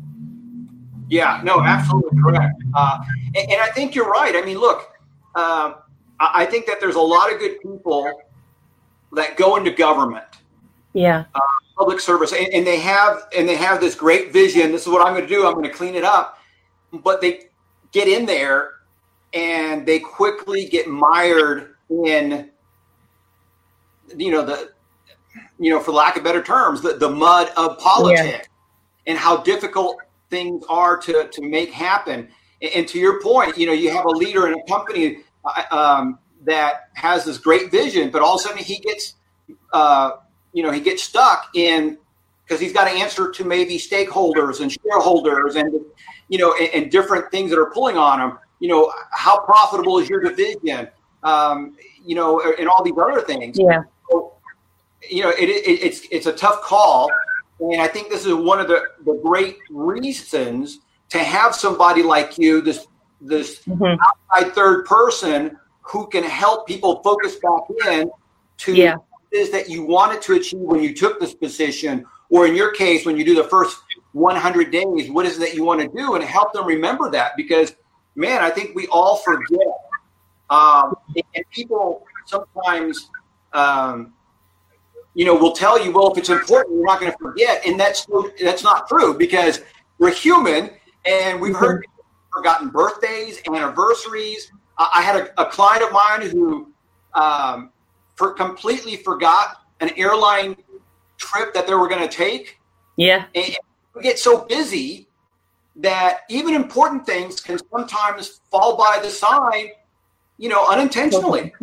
Yeah, 1.09 1.41
no, 1.43 1.61
absolutely 1.61 2.21
correct. 2.21 2.61
Uh, 2.75 2.99
and, 3.35 3.51
and, 3.51 3.61
I 3.61 3.69
think 3.71 3.95
you're 3.95 4.09
right. 4.09 4.35
I 4.35 4.45
mean, 4.45 4.59
look, 4.59 4.91
uh, 5.33 5.73
I 6.19 6.45
think 6.45 6.67
that 6.67 6.79
there's 6.79 6.95
a 6.95 7.01
lot 7.01 7.33
of 7.33 7.39
good 7.39 7.59
people 7.61 8.21
that 9.13 9.35
go 9.35 9.55
into 9.55 9.71
government. 9.71 10.25
Yeah. 10.93 11.25
Uh, 11.33 11.39
public 11.75 11.99
service, 11.99 12.31
and, 12.31 12.47
and 12.53 12.65
they 12.65 12.79
have 12.79 13.23
and 13.35 13.49
they 13.49 13.55
have 13.55 13.81
this 13.81 13.95
great 13.95 14.31
vision. 14.31 14.71
This 14.71 14.83
is 14.83 14.87
what 14.89 15.05
I'm 15.05 15.13
going 15.13 15.27
to 15.27 15.33
do. 15.33 15.47
I'm 15.47 15.53
going 15.53 15.65
to 15.65 15.73
clean 15.73 15.95
it 15.95 16.03
up. 16.03 16.37
But 17.03 17.21
they 17.21 17.45
get 17.91 18.07
in 18.07 18.27
there, 18.27 18.73
and 19.33 19.83
they 19.87 19.99
quickly 19.99 20.67
get 20.67 20.87
mired 20.87 21.68
in 21.89 22.49
you 24.15 24.31
know 24.31 24.43
the 24.43 24.71
you 25.59 25.69
know 25.69 25.79
for 25.79 25.91
lack 25.91 26.17
of 26.17 26.23
better 26.23 26.41
terms 26.41 26.81
the, 26.81 26.93
the 26.93 27.09
mud 27.09 27.51
of 27.57 27.77
politics 27.79 28.21
yeah. 28.23 28.41
and 29.07 29.17
how 29.17 29.37
difficult 29.37 29.97
things 30.29 30.63
are 30.69 30.97
to 30.97 31.27
to 31.31 31.41
make 31.41 31.71
happen. 31.71 32.29
And, 32.61 32.87
to 32.89 32.99
your 32.99 33.21
point 33.21 33.57
you 33.57 33.65
know 33.65 33.73
you 33.73 33.89
have 33.91 34.05
a 34.05 34.09
leader 34.09 34.47
in 34.47 34.59
a 34.59 34.63
company 34.63 35.19
uh, 35.45 35.63
um, 35.71 36.19
that 36.43 36.89
has 36.93 37.23
this 37.23 37.37
great 37.37 37.71
vision 37.71 38.09
but 38.09 38.21
all 38.21 38.35
of 38.35 38.41
a 38.41 38.43
sudden 38.43 38.63
he 38.63 38.79
gets 38.79 39.15
uh, 39.71 40.11
you 40.53 40.61
know 40.63 40.71
he 40.71 40.81
gets 40.81 41.03
stuck 41.03 41.49
in 41.55 41.97
because 42.43 42.59
he's 42.59 42.73
got 42.73 42.85
to 42.85 42.91
answer 42.91 43.31
to 43.31 43.45
maybe 43.45 43.77
stakeholders 43.77 44.59
and 44.59 44.75
shareholders 44.83 45.55
and 45.55 45.73
you 46.27 46.37
know 46.37 46.53
and, 46.59 46.69
and, 46.73 46.91
different 46.91 47.31
things 47.31 47.49
that 47.49 47.59
are 47.59 47.71
pulling 47.71 47.95
on 47.97 48.19
him. 48.19 48.37
You 48.59 48.67
know 48.67 48.91
how 49.11 49.39
profitable 49.39 49.99
is 49.99 50.09
your 50.09 50.21
division 50.21 50.89
um, 51.23 51.75
you 52.05 52.15
know 52.15 52.41
and 52.41 52.67
all 52.67 52.83
these 52.83 52.93
other 53.01 53.21
things. 53.21 53.57
Yeah. 53.59 53.83
You 55.09 55.23
know, 55.23 55.29
it, 55.29 55.49
it, 55.49 55.81
it's 55.81 56.01
it's 56.11 56.25
a 56.27 56.33
tough 56.33 56.61
call, 56.61 57.09
and 57.59 57.81
I 57.81 57.87
think 57.87 58.09
this 58.09 58.25
is 58.25 58.33
one 58.33 58.59
of 58.59 58.67
the, 58.67 58.83
the 59.05 59.19
great 59.23 59.57
reasons 59.69 60.79
to 61.09 61.19
have 61.19 61.55
somebody 61.55 62.03
like 62.03 62.37
you, 62.37 62.61
this 62.61 62.85
this 63.21 63.61
mm-hmm. 63.63 63.99
outside 64.33 64.53
third 64.53 64.85
person 64.85 65.57
who 65.81 66.07
can 66.07 66.23
help 66.23 66.67
people 66.67 67.01
focus 67.03 67.35
back 67.37 67.91
in 67.91 68.11
to 68.57 68.75
yeah. 68.75 68.95
is 69.31 69.51
that 69.51 69.69
you 69.69 69.83
wanted 69.85 70.21
to 70.21 70.33
achieve 70.33 70.59
when 70.59 70.83
you 70.83 70.93
took 70.93 71.19
this 71.19 71.33
position, 71.33 72.05
or 72.29 72.45
in 72.45 72.55
your 72.55 72.71
case, 72.71 73.05
when 73.05 73.17
you 73.17 73.25
do 73.25 73.35
the 73.35 73.43
first 73.45 73.77
100 74.13 74.71
days, 74.71 75.09
what 75.09 75.25
is 75.25 75.37
it 75.37 75.39
that 75.39 75.53
you 75.55 75.63
want 75.63 75.81
to 75.81 75.87
do, 75.97 76.15
and 76.15 76.23
help 76.23 76.53
them 76.53 76.65
remember 76.65 77.09
that. 77.09 77.35
Because, 77.35 77.75
man, 78.15 78.41
I 78.41 78.49
think 78.49 78.75
we 78.75 78.87
all 78.87 79.17
forget, 79.17 79.67
um, 80.49 80.95
and 81.15 81.45
people 81.51 82.05
sometimes. 82.25 83.09
Um, 83.53 84.13
you 85.15 85.25
know, 85.25 85.35
will 85.35 85.51
tell 85.51 85.83
you, 85.83 85.91
well, 85.91 86.11
if 86.11 86.17
it's 86.17 86.29
important, 86.29 86.75
you're 86.75 86.85
not 86.85 86.99
going 86.99 87.11
to 87.11 87.17
forget, 87.17 87.65
and 87.65 87.79
that's 87.79 88.07
that's 88.41 88.63
not 88.63 88.87
true 88.87 89.17
because 89.17 89.61
we're 89.97 90.13
human, 90.13 90.69
and 91.05 91.41
we've 91.41 91.55
heard 91.55 91.81
mm-hmm. 91.81 92.37
forgotten 92.37 92.69
birthdays, 92.69 93.41
anniversaries. 93.47 94.51
I 94.77 95.01
had 95.01 95.15
a, 95.17 95.41
a 95.41 95.45
client 95.45 95.83
of 95.83 95.91
mine 95.91 96.29
who 96.29 96.71
um, 97.13 97.71
for 98.15 98.33
completely 98.33 98.95
forgot 98.97 99.57
an 99.81 99.91
airline 99.97 100.55
trip 101.17 101.53
that 101.53 101.67
they 101.67 101.73
were 101.73 101.89
going 101.89 102.07
to 102.07 102.15
take. 102.15 102.59
Yeah, 102.95 103.25
and 103.35 103.57
we 103.95 104.01
get 104.01 104.19
so 104.19 104.45
busy 104.45 105.07
that 105.75 106.21
even 106.29 106.53
important 106.53 107.05
things 107.05 107.41
can 107.41 107.59
sometimes 107.71 108.41
fall 108.51 108.77
by 108.77 108.99
the 109.01 109.09
side, 109.09 109.71
you 110.39 110.49
know, 110.49 110.65
unintentionally. 110.67 111.53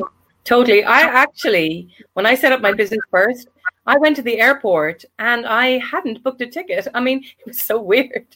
Totally. 0.44 0.84
I 0.84 1.00
actually, 1.00 1.88
when 2.12 2.24
I 2.24 2.36
set 2.36 2.52
up 2.52 2.60
my 2.60 2.72
business 2.72 3.00
first, 3.10 3.48
I 3.86 3.98
went 3.98 4.14
to 4.16 4.22
the 4.22 4.38
airport 4.38 5.04
and 5.18 5.44
I 5.44 5.78
hadn't 5.78 6.22
booked 6.22 6.40
a 6.42 6.46
ticket. 6.46 6.86
I 6.94 7.00
mean, 7.00 7.24
it 7.40 7.46
was 7.46 7.60
so 7.60 7.82
weird. 7.82 8.26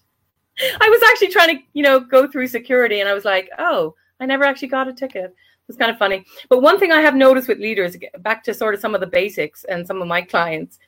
I 0.80 0.88
was 0.88 1.02
actually 1.10 1.28
trying 1.28 1.56
to, 1.56 1.62
you 1.72 1.82
know, 1.82 2.00
go 2.00 2.26
through 2.26 2.48
security 2.48 3.00
and 3.00 3.08
I 3.08 3.14
was 3.14 3.24
like, 3.24 3.48
oh, 3.58 3.94
I 4.18 4.26
never 4.26 4.44
actually 4.44 4.68
got 4.68 4.88
a 4.88 4.92
ticket. 4.92 5.26
It 5.26 5.34
was 5.68 5.76
kind 5.76 5.90
of 5.90 5.98
funny. 5.98 6.24
But 6.48 6.62
one 6.62 6.80
thing 6.80 6.90
I 6.90 7.00
have 7.00 7.14
noticed 7.14 7.46
with 7.46 7.58
leaders, 7.58 7.96
back 8.18 8.42
to 8.44 8.54
sort 8.54 8.74
of 8.74 8.80
some 8.80 8.94
of 8.94 9.00
the 9.00 9.06
basics 9.06 9.64
and 9.64 9.86
some 9.86 10.02
of 10.02 10.08
my 10.08 10.22
clients 10.22 10.78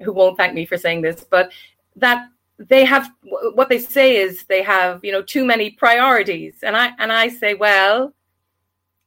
who 0.00 0.12
won't 0.12 0.36
thank 0.36 0.54
me 0.54 0.64
for 0.64 0.78
saying 0.78 1.02
this, 1.02 1.24
but 1.28 1.50
that 1.96 2.28
they 2.58 2.84
have 2.84 3.10
what 3.54 3.68
they 3.68 3.78
say 3.78 4.16
is 4.16 4.44
they 4.44 4.62
have, 4.62 5.00
you 5.02 5.12
know, 5.12 5.22
too 5.22 5.44
many 5.44 5.70
priorities. 5.70 6.62
And 6.62 6.76
I 6.76 6.92
and 6.98 7.12
I 7.12 7.28
say, 7.28 7.54
well, 7.54 8.14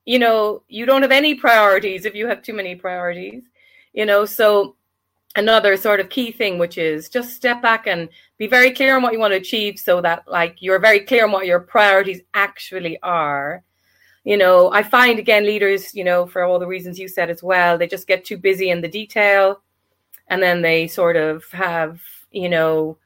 you 0.05 0.19
know, 0.19 0.63
you 0.67 0.85
don't 0.85 1.01
have 1.01 1.11
any 1.11 1.35
priorities 1.35 2.05
if 2.05 2.15
you 2.15 2.27
have 2.27 2.41
too 2.41 2.53
many 2.53 2.75
priorities, 2.75 3.43
you 3.93 4.05
know. 4.05 4.25
So, 4.25 4.75
another 5.35 5.77
sort 5.77 5.99
of 5.99 6.09
key 6.09 6.31
thing, 6.31 6.59
which 6.59 6.77
is 6.77 7.09
just 7.09 7.35
step 7.35 7.61
back 7.61 7.87
and 7.87 8.09
be 8.37 8.47
very 8.47 8.71
clear 8.71 8.95
on 8.95 9.01
what 9.01 9.13
you 9.13 9.19
want 9.19 9.33
to 9.33 9.37
achieve 9.37 9.79
so 9.79 10.01
that, 10.01 10.27
like, 10.27 10.61
you're 10.61 10.79
very 10.79 10.99
clear 10.99 11.25
on 11.25 11.31
what 11.31 11.45
your 11.45 11.59
priorities 11.59 12.21
actually 12.33 13.01
are. 13.01 13.63
You 14.23 14.37
know, 14.37 14.71
I 14.71 14.83
find 14.83 15.19
again, 15.19 15.45
leaders, 15.45 15.93
you 15.93 16.03
know, 16.03 16.25
for 16.25 16.43
all 16.43 16.59
the 16.59 16.67
reasons 16.67 16.99
you 16.99 17.07
said 17.07 17.29
as 17.29 17.43
well, 17.43 17.77
they 17.77 17.87
just 17.87 18.07
get 18.07 18.23
too 18.23 18.37
busy 18.37 18.69
in 18.69 18.81
the 18.81 18.87
detail 18.87 19.61
and 20.29 20.41
then 20.41 20.61
they 20.61 20.87
sort 20.87 21.17
of 21.17 21.43
have, 21.51 21.99
you 22.31 22.47
know, 22.47 22.97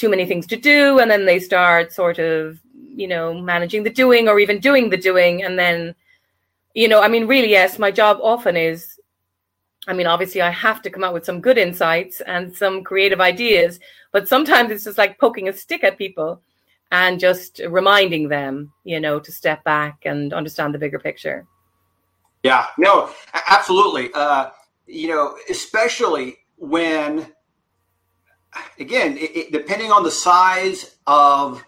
too 0.00 0.08
many 0.08 0.24
things 0.24 0.46
to 0.46 0.56
do 0.56 0.98
and 0.98 1.10
then 1.10 1.26
they 1.26 1.38
start 1.38 1.92
sort 1.92 2.18
of 2.18 2.58
you 2.94 3.06
know 3.06 3.34
managing 3.34 3.82
the 3.82 3.90
doing 3.90 4.28
or 4.28 4.40
even 4.40 4.58
doing 4.58 4.88
the 4.88 4.96
doing 4.96 5.42
and 5.42 5.58
then 5.58 5.94
you 6.74 6.88
know, 6.88 7.00
I 7.00 7.08
mean, 7.08 7.26
really, 7.26 7.50
yes, 7.50 7.78
my 7.78 7.90
job 7.90 8.18
often 8.22 8.56
is, 8.56 8.98
I 9.88 9.92
mean, 9.92 10.06
obviously, 10.06 10.40
I 10.42 10.50
have 10.50 10.82
to 10.82 10.90
come 10.90 11.02
out 11.02 11.14
with 11.14 11.24
some 11.24 11.40
good 11.40 11.58
insights 11.58 12.20
and 12.20 12.54
some 12.54 12.84
creative 12.84 13.20
ideas, 13.20 13.80
but 14.12 14.28
sometimes 14.28 14.70
it's 14.70 14.84
just 14.84 14.98
like 14.98 15.18
poking 15.18 15.48
a 15.48 15.52
stick 15.52 15.82
at 15.82 15.98
people 15.98 16.42
and 16.92 17.18
just 17.18 17.60
reminding 17.68 18.28
them, 18.28 18.72
you 18.84 19.00
know, 19.00 19.18
to 19.20 19.32
step 19.32 19.64
back 19.64 20.02
and 20.04 20.32
understand 20.32 20.74
the 20.74 20.78
bigger 20.78 20.98
picture. 20.98 21.46
Yeah, 22.42 22.66
no, 22.78 23.10
absolutely. 23.48 24.10
Uh, 24.12 24.50
you 24.86 25.08
know, 25.08 25.36
especially 25.48 26.38
when, 26.56 27.32
again, 28.78 29.16
it, 29.16 29.36
it, 29.36 29.52
depending 29.52 29.90
on 29.90 30.02
the 30.02 30.10
size 30.10 30.96
of 31.06 31.64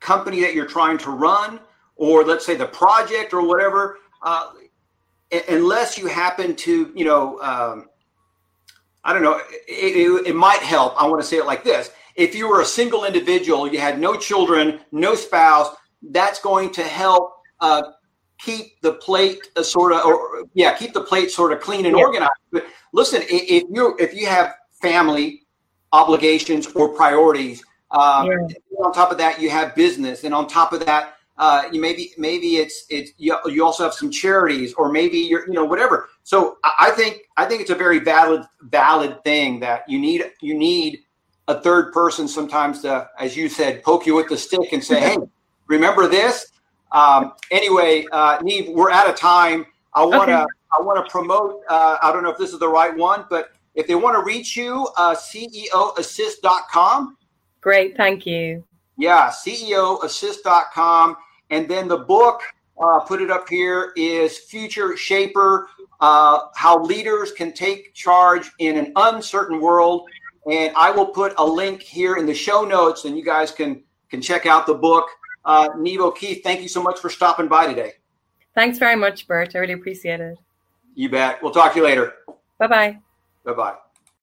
company 0.00 0.40
that 0.40 0.54
you're 0.54 0.66
trying 0.66 0.98
to 0.98 1.10
run, 1.10 1.60
or 1.96 2.24
let's 2.24 2.44
say 2.44 2.54
the 2.54 2.66
project 2.66 3.32
or 3.32 3.46
whatever, 3.46 3.98
uh, 4.22 4.52
unless 5.48 5.98
you 5.98 6.06
happen 6.06 6.54
to, 6.56 6.92
you 6.94 7.04
know, 7.04 7.40
um, 7.40 7.88
I 9.04 9.12
don't 9.12 9.22
know, 9.22 9.40
it, 9.68 9.96
it, 9.96 10.26
it 10.28 10.34
might 10.36 10.60
help. 10.60 11.00
I 11.00 11.06
want 11.06 11.20
to 11.20 11.26
say 11.26 11.36
it 11.36 11.46
like 11.46 11.64
this. 11.64 11.90
If 12.16 12.34
you 12.34 12.48
were 12.48 12.60
a 12.60 12.66
single 12.66 13.04
individual, 13.04 13.70
you 13.70 13.78
had 13.78 14.00
no 14.00 14.16
children, 14.16 14.80
no 14.90 15.14
spouse, 15.14 15.74
that's 16.10 16.40
going 16.40 16.72
to 16.72 16.82
help 16.82 17.34
uh, 17.60 17.82
keep 18.38 18.80
the 18.80 18.94
plate 18.94 19.38
uh, 19.56 19.62
sort 19.62 19.92
of, 19.92 20.04
or 20.04 20.44
yeah, 20.54 20.74
keep 20.74 20.92
the 20.92 21.00
plate 21.00 21.30
sort 21.30 21.52
of 21.52 21.60
clean 21.60 21.86
and 21.86 21.96
yeah. 21.96 22.02
organized. 22.02 22.32
But 22.52 22.66
listen, 22.92 23.22
if 23.28 23.64
you 23.70 23.96
if 23.98 24.14
you 24.14 24.26
have 24.26 24.54
family 24.80 25.42
obligations 25.92 26.66
or 26.74 26.88
priorities, 26.90 27.64
um, 27.90 28.26
yeah. 28.26 28.84
on 28.84 28.92
top 28.92 29.10
of 29.10 29.18
that, 29.18 29.40
you 29.40 29.50
have 29.50 29.74
business, 29.74 30.24
and 30.24 30.34
on 30.34 30.46
top 30.46 30.72
of 30.72 30.84
that, 30.86 31.15
uh, 31.38 31.64
you 31.70 31.80
maybe 31.80 32.12
maybe 32.16 32.56
it's 32.56 32.86
it's 32.88 33.12
you, 33.18 33.36
you 33.46 33.64
also 33.64 33.84
have 33.84 33.92
some 33.92 34.10
charities 34.10 34.72
or 34.74 34.90
maybe 34.90 35.18
you're 35.18 35.46
you 35.46 35.52
know 35.52 35.64
whatever. 35.64 36.08
So 36.24 36.58
i 36.64 36.90
think 36.90 37.22
i 37.36 37.44
think 37.44 37.60
it's 37.60 37.70
a 37.70 37.74
very 37.74 37.98
valid 37.98 38.42
valid 38.62 39.22
thing 39.22 39.60
that 39.60 39.88
you 39.88 39.98
need 39.98 40.24
you 40.40 40.54
need 40.54 41.00
a 41.48 41.60
third 41.60 41.92
person 41.92 42.26
sometimes 42.26 42.80
to 42.82 43.08
as 43.18 43.36
you 43.36 43.48
said 43.48 43.82
poke 43.82 44.06
you 44.06 44.14
with 44.14 44.28
the 44.28 44.36
stick 44.36 44.72
and 44.72 44.82
say 44.82 45.00
hey 45.10 45.16
remember 45.66 46.08
this? 46.08 46.46
Um, 46.92 47.32
anyway 47.50 48.06
uh, 48.12 48.38
Niamh, 48.38 48.72
we're 48.72 48.90
out 48.90 49.08
of 49.08 49.16
time. 49.16 49.66
I 49.92 50.04
want 50.04 50.28
to 50.28 50.42
okay. 50.42 50.46
i 50.78 50.82
want 50.82 51.04
to 51.04 51.10
promote 51.10 51.62
uh, 51.68 51.98
i 52.02 52.12
don't 52.12 52.22
know 52.22 52.30
if 52.30 52.38
this 52.38 52.52
is 52.52 52.58
the 52.58 52.68
right 52.68 52.96
one 52.96 53.26
but 53.28 53.50
if 53.74 53.86
they 53.86 53.94
want 53.94 54.16
to 54.16 54.24
reach 54.24 54.56
you 54.56 54.88
uh, 54.96 55.14
ceoassist.com 55.14 57.16
great 57.60 57.96
thank 57.96 58.26
you. 58.26 58.64
Yeah 58.96 59.30
ceoassist.com 59.30 61.16
and 61.50 61.68
then 61.68 61.88
the 61.88 61.98
book, 61.98 62.42
uh, 62.80 63.00
put 63.00 63.22
it 63.22 63.30
up 63.30 63.48
here, 63.48 63.92
is 63.96 64.38
Future 64.38 64.96
Shaper 64.96 65.68
uh, 66.00 66.40
How 66.54 66.82
Leaders 66.82 67.32
Can 67.32 67.52
Take 67.52 67.94
Charge 67.94 68.50
in 68.58 68.76
an 68.76 68.92
Uncertain 68.96 69.60
World. 69.60 70.08
And 70.50 70.72
I 70.76 70.90
will 70.90 71.06
put 71.06 71.34
a 71.38 71.44
link 71.44 71.82
here 71.82 72.16
in 72.16 72.26
the 72.26 72.34
show 72.34 72.64
notes, 72.64 73.04
and 73.04 73.16
you 73.16 73.24
guys 73.24 73.50
can, 73.50 73.82
can 74.10 74.20
check 74.20 74.46
out 74.46 74.66
the 74.66 74.74
book. 74.74 75.08
Uh, 75.44 75.68
Niamh 75.70 75.98
O'Keeffe, 76.00 76.42
thank 76.42 76.60
you 76.60 76.68
so 76.68 76.82
much 76.82 76.98
for 76.98 77.10
stopping 77.10 77.48
by 77.48 77.66
today. 77.66 77.92
Thanks 78.54 78.78
very 78.78 78.96
much, 78.96 79.26
Bert. 79.26 79.54
I 79.54 79.58
really 79.58 79.74
appreciate 79.74 80.20
it. 80.20 80.38
You 80.94 81.08
bet. 81.10 81.42
We'll 81.42 81.52
talk 81.52 81.72
to 81.74 81.78
you 81.78 81.84
later. 81.84 82.14
Bye 82.58 82.66
bye. 82.66 82.98
Bye 83.44 83.52
bye. 83.52 83.85